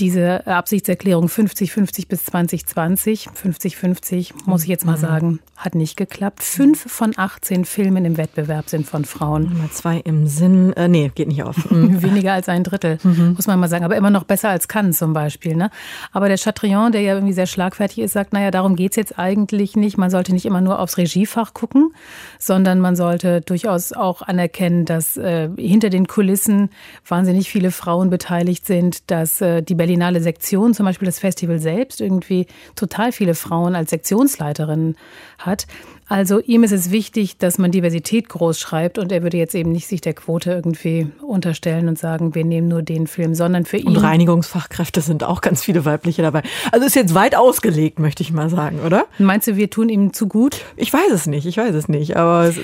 diese 0.00 0.46
Absichtserklärung 0.46 1.26
50-50 1.26 2.08
bis 2.08 2.24
2020, 2.24 3.28
50-50, 3.28 4.32
muss 4.46 4.62
ich 4.62 4.68
jetzt 4.68 4.86
mal 4.86 4.96
mhm. 4.96 5.00
sagen, 5.00 5.40
hat 5.56 5.74
nicht 5.74 5.96
geklappt. 5.96 6.42
Fünf 6.42 6.90
von 6.90 7.12
18 7.16 7.66
Filmen 7.66 8.06
im 8.06 8.16
Wettbewerb 8.16 8.70
sind 8.70 8.86
von 8.86 9.04
Frauen. 9.04 9.58
Mal 9.58 9.70
zwei 9.70 9.98
im 9.98 10.26
Sinn, 10.26 10.72
äh, 10.72 10.88
nee, 10.88 11.10
geht 11.14 11.28
nicht 11.28 11.42
auf. 11.42 11.56
Mhm. 11.70 12.02
Weniger 12.02 12.32
als 12.32 12.48
ein 12.48 12.64
Drittel, 12.64 12.98
mhm. 13.02 13.34
muss 13.36 13.46
man 13.46 13.58
mal 13.60 13.68
sagen. 13.68 13.84
Aber 13.84 13.96
immer 13.96 14.10
noch 14.10 14.24
besser 14.24 14.48
als 14.48 14.66
Cannes 14.66 14.98
zum 14.98 15.12
Beispiel. 15.12 15.54
Ne? 15.54 15.70
Aber 16.10 16.28
der 16.28 16.36
Chatrion, 16.36 16.90
der 16.90 17.00
ja 17.02 17.14
irgendwie 17.14 17.32
sehr 17.32 17.46
schlagfertig 17.46 17.98
ist, 18.00 18.12
sagt, 18.12 18.32
naja, 18.32 18.50
darum 18.50 18.76
geht's 18.76 18.96
jetzt 18.96 19.18
eigentlich 19.18 19.76
nicht. 19.76 19.96
Man 19.96 20.10
sollte 20.10 20.32
nicht 20.32 20.46
immer 20.46 20.60
nur 20.60 20.78
aufs 20.78 20.96
Regiefach 20.96 21.54
gucken, 21.54 21.92
sondern 22.38 22.80
man 22.80 22.96
sollte 22.96 23.40
durchaus 23.40 23.92
auch 23.92 24.22
anerkennen, 24.22 24.84
dass 24.84 25.16
äh, 25.16 25.48
hinter 25.56 25.90
den 25.90 26.06
Kulissen 26.06 26.70
wahnsinnig 27.06 27.50
viele 27.50 27.70
Frauen 27.70 28.10
beteiligt 28.10 28.66
sind, 28.66 29.10
dass 29.10 29.40
äh, 29.40 29.62
die 29.62 29.74
Berlin 29.74 29.89
Berlinale 29.90 30.20
Sektion, 30.20 30.72
zum 30.72 30.86
Beispiel 30.86 31.06
das 31.06 31.18
Festival 31.18 31.58
selbst, 31.58 32.00
irgendwie 32.00 32.46
total 32.76 33.10
viele 33.10 33.34
Frauen 33.34 33.74
als 33.74 33.90
Sektionsleiterinnen 33.90 34.96
hat. 35.38 35.66
Also 36.10 36.40
ihm 36.40 36.64
ist 36.64 36.72
es 36.72 36.90
wichtig, 36.90 37.38
dass 37.38 37.56
man 37.56 37.70
Diversität 37.70 38.28
groß 38.28 38.58
schreibt 38.58 38.98
und 38.98 39.12
er 39.12 39.22
würde 39.22 39.36
jetzt 39.36 39.54
eben 39.54 39.70
nicht 39.70 39.86
sich 39.86 40.00
der 40.00 40.12
Quote 40.12 40.50
irgendwie 40.50 41.06
unterstellen 41.22 41.86
und 41.86 42.00
sagen, 42.00 42.34
wir 42.34 42.44
nehmen 42.44 42.66
nur 42.66 42.82
den 42.82 43.06
Film, 43.06 43.36
sondern 43.36 43.64
für 43.64 43.76
ihn. 43.76 43.86
Und 43.86 43.96
Reinigungsfachkräfte 43.96 45.02
sind 45.02 45.22
auch 45.22 45.40
ganz 45.40 45.62
viele 45.62 45.84
weibliche 45.84 46.22
dabei. 46.22 46.42
Also 46.72 46.84
ist 46.84 46.96
jetzt 46.96 47.14
weit 47.14 47.36
ausgelegt, 47.36 48.00
möchte 48.00 48.24
ich 48.24 48.32
mal 48.32 48.50
sagen, 48.50 48.80
oder? 48.84 49.06
Meinst 49.20 49.46
du, 49.46 49.54
wir 49.54 49.70
tun 49.70 49.88
ihm 49.88 50.12
zu 50.12 50.26
gut? 50.26 50.64
Ich 50.76 50.92
weiß 50.92 51.12
es 51.12 51.28
nicht, 51.28 51.46
ich 51.46 51.56
weiß 51.56 51.76
es 51.76 51.86
nicht. 51.86 52.16
Aber 52.16 52.46
es 52.46 52.56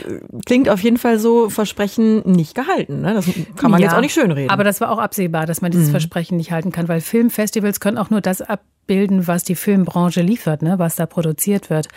klingt 0.44 0.68
auf 0.68 0.80
jeden 0.80 0.96
Fall 0.96 1.20
so 1.20 1.48
Versprechen 1.48 2.28
nicht 2.28 2.56
gehalten. 2.56 3.00
Ne? 3.02 3.14
Das 3.14 3.26
kann 3.54 3.70
man 3.70 3.80
ja, 3.80 3.86
jetzt 3.86 3.96
auch 3.96 4.00
nicht 4.00 4.14
schönreden. 4.14 4.50
Aber 4.50 4.64
das 4.64 4.80
war 4.80 4.90
auch 4.90 4.98
absehbar, 4.98 5.46
dass 5.46 5.62
man 5.62 5.70
dieses 5.70 5.86
mhm. 5.86 5.92
Versprechen 5.92 6.36
nicht 6.36 6.50
halten 6.50 6.72
kann, 6.72 6.88
weil 6.88 7.00
Filmfestivals 7.00 7.78
können 7.78 7.96
auch 7.96 8.10
nur 8.10 8.20
das 8.20 8.42
ab 8.42 8.62
bilden, 8.86 9.26
was 9.26 9.44
die 9.44 9.54
Filmbranche 9.54 10.22
liefert, 10.22 10.62
ne, 10.62 10.78
was 10.78 10.96
da 10.96 11.06
produziert 11.06 11.70
wird. 11.70 11.88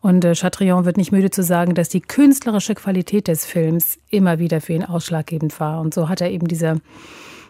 Und 0.00 0.24
äh, 0.24 0.34
Chatrion 0.34 0.84
wird 0.84 0.96
nicht 0.96 1.12
müde 1.12 1.30
zu 1.30 1.42
sagen, 1.42 1.74
dass 1.74 1.88
die 1.88 2.00
künstlerische 2.00 2.74
Qualität 2.74 3.28
des 3.28 3.44
Films 3.44 3.98
immer 4.10 4.38
wieder 4.38 4.60
für 4.60 4.74
ihn 4.74 4.84
ausschlaggebend 4.84 5.58
war. 5.60 5.80
Und 5.80 5.94
so 5.94 6.08
hat 6.08 6.20
er 6.20 6.30
eben 6.30 6.48
diese 6.48 6.80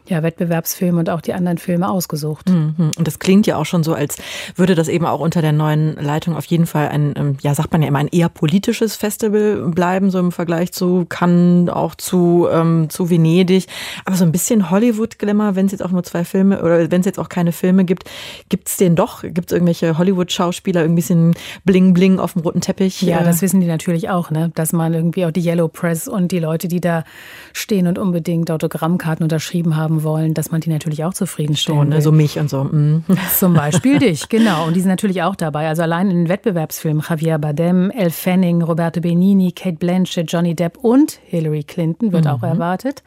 ja, 0.07 0.23
Wettbewerbsfilme 0.23 0.99
und 0.99 1.11
auch 1.11 1.21
die 1.21 1.33
anderen 1.33 1.59
Filme 1.59 1.89
ausgesucht. 1.89 2.51
Mhm. 2.51 2.91
Und 2.97 3.07
das 3.07 3.19
klingt 3.19 3.47
ja 3.47 3.57
auch 3.57 3.65
schon 3.65 3.83
so, 3.83 3.95
als 3.95 4.17
würde 4.55 4.75
das 4.75 4.89
eben 4.89 5.07
auch 5.07 5.21
unter 5.21 5.41
der 5.41 5.53
neuen 5.53 5.95
Leitung 5.97 6.37
auf 6.37 6.45
jeden 6.45 6.67
Fall 6.67 6.89
ein, 6.89 7.15
ähm, 7.17 7.37
ja, 7.41 7.55
sagt 7.55 7.73
man 7.73 7.81
ja 7.81 7.89
immer, 7.89 8.01
ein 8.01 8.09
eher 8.09 8.29
politisches 8.29 8.97
Festival 8.97 9.71
bleiben, 9.71 10.11
so 10.11 10.19
im 10.19 10.31
Vergleich 10.31 10.73
zu 10.73 11.07
Cannes, 11.09 11.71
auch 11.71 11.95
zu, 11.95 12.47
ähm, 12.51 12.91
zu 12.91 13.09
Venedig. 13.09 13.67
Aber 14.05 14.17
so 14.17 14.25
ein 14.25 14.33
bisschen 14.33 14.71
Hollywood-Glimmer, 14.71 15.57
wenn 15.57 15.67
es 15.67 15.73
jetzt 15.73 15.83
auch 15.83 15.91
nur 15.91 16.03
zwei 16.03 16.25
Filme 16.25 16.63
oder 16.63 16.91
wenn 16.91 17.01
es 17.01 17.07
jetzt 17.07 17.19
auch 17.19 17.31
keine 17.31 17.53
Filme 17.53 17.85
gibt, 17.85 18.11
gibt 18.51 18.69
es 18.69 18.77
den 18.77 18.97
doch? 18.97 19.23
Gibt 19.23 19.51
es 19.51 19.53
irgendwelche 19.53 19.97
Hollywood-Schauspieler, 19.97 20.83
ein 20.83 20.95
bisschen 20.95 21.35
Bling-Bling 21.65 22.19
auf 22.19 22.35
dem 22.35 22.43
roten 22.43 22.61
Teppich? 22.61 23.01
Ja, 23.03 23.23
das 23.23 23.41
wissen 23.41 23.61
die 23.61 23.67
natürlich 23.67 24.11
auch, 24.11 24.31
ne? 24.31 24.51
dass 24.55 24.73
man 24.73 24.93
irgendwie 24.93 25.25
auch 25.25 25.31
die 25.31 25.45
Yellow 25.45 25.69
Press 25.69 26.09
und 26.09 26.31
die 26.31 26.39
Leute, 26.41 26.69
die 26.69 26.81
da 26.81 27.05
stehen 27.53 27.87
und 27.87 27.99
unbedingt 27.99 28.51
Autogrammkarten 28.51 29.23
unterschrieben 29.23 29.77
haben, 29.77 29.94
haben 29.95 30.03
wollen, 30.03 30.35
dass 30.35 30.51
man 30.51 30.61
die 30.61 30.71
natürlich 30.71 31.05
auch 31.05 31.15
zufriedenstellen 31.15 31.81
Schon, 31.81 31.93
will. 31.93 32.01
So 32.01 32.13
mich 32.13 32.39
und 32.39 32.51
so. 32.51 32.65
Mm. 32.65 33.05
Zum 33.37 33.55
Beispiel 33.55 33.99
dich, 33.99 34.29
genau. 34.29 34.67
Und 34.67 34.75
die 34.75 34.81
sind 34.81 34.89
natürlich 34.89 35.23
auch 35.23 35.37
dabei. 35.37 35.69
Also 35.69 35.83
allein 35.83 36.11
in 36.11 36.17
den 36.17 36.29
Wettbewerbsfilmen 36.29 37.03
Javier 37.09 37.39
Bardem, 37.39 37.91
Elle 37.91 38.11
Fanning, 38.11 38.63
Roberto 38.63 39.01
Benini, 39.01 39.53
Kate 39.53 39.77
Blanchett, 39.77 40.31
Johnny 40.31 40.55
Depp 40.55 40.79
und 40.79 41.19
Hillary 41.25 41.63
Clinton 41.63 42.13
wird 42.13 42.25
mhm. 42.25 42.31
auch 42.31 42.43
erwartet. 42.43 43.03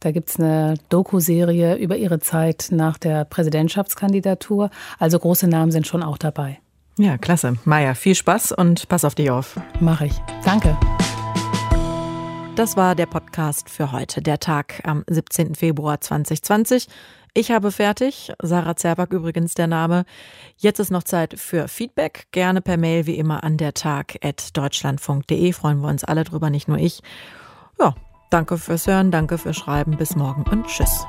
Da 0.00 0.12
gibt 0.12 0.30
es 0.30 0.40
eine 0.40 0.74
Doku-Serie 0.88 1.76
über 1.76 1.96
ihre 1.96 2.20
Zeit 2.20 2.68
nach 2.70 2.96
der 2.96 3.24
Präsidentschaftskandidatur. 3.26 4.70
Also 4.98 5.18
große 5.18 5.46
Namen 5.46 5.72
sind 5.72 5.86
schon 5.86 6.02
auch 6.02 6.16
dabei. 6.16 6.58
Ja, 6.96 7.18
klasse. 7.18 7.54
Maja, 7.64 7.94
viel 7.94 8.14
Spaß 8.14 8.52
und 8.52 8.88
pass 8.88 9.04
auf 9.04 9.14
dich 9.14 9.30
auf. 9.30 9.60
Mach 9.80 10.00
ich. 10.00 10.14
Danke. 10.44 10.76
Das 12.56 12.76
war 12.76 12.94
der 12.94 13.06
Podcast 13.06 13.70
für 13.70 13.92
heute, 13.92 14.20
der 14.20 14.38
Tag 14.38 14.80
am 14.84 15.04
17. 15.08 15.54
Februar 15.54 16.00
2020. 16.00 16.88
Ich 17.32 17.50
habe 17.50 17.70
fertig. 17.70 18.32
Sarah 18.42 18.76
Zerback 18.76 19.12
übrigens 19.12 19.54
der 19.54 19.66
Name. 19.66 20.04
Jetzt 20.56 20.80
ist 20.80 20.90
noch 20.90 21.04
Zeit 21.04 21.38
für 21.38 21.68
Feedback. 21.68 22.26
Gerne 22.32 22.60
per 22.60 22.76
Mail 22.76 23.06
wie 23.06 23.16
immer 23.16 23.44
an 23.44 23.56
der 23.56 23.72
Tag.deutschlandfunk.de. 23.72 25.52
Freuen 25.52 25.80
wir 25.80 25.88
uns 25.88 26.04
alle 26.04 26.24
drüber, 26.24 26.50
nicht 26.50 26.68
nur 26.68 26.78
ich. 26.78 27.02
Ja, 27.78 27.94
danke 28.30 28.58
fürs 28.58 28.86
Hören, 28.86 29.10
danke 29.10 29.38
fürs 29.38 29.56
Schreiben. 29.56 29.96
Bis 29.96 30.16
morgen 30.16 30.42
und 30.50 30.66
tschüss. 30.66 31.06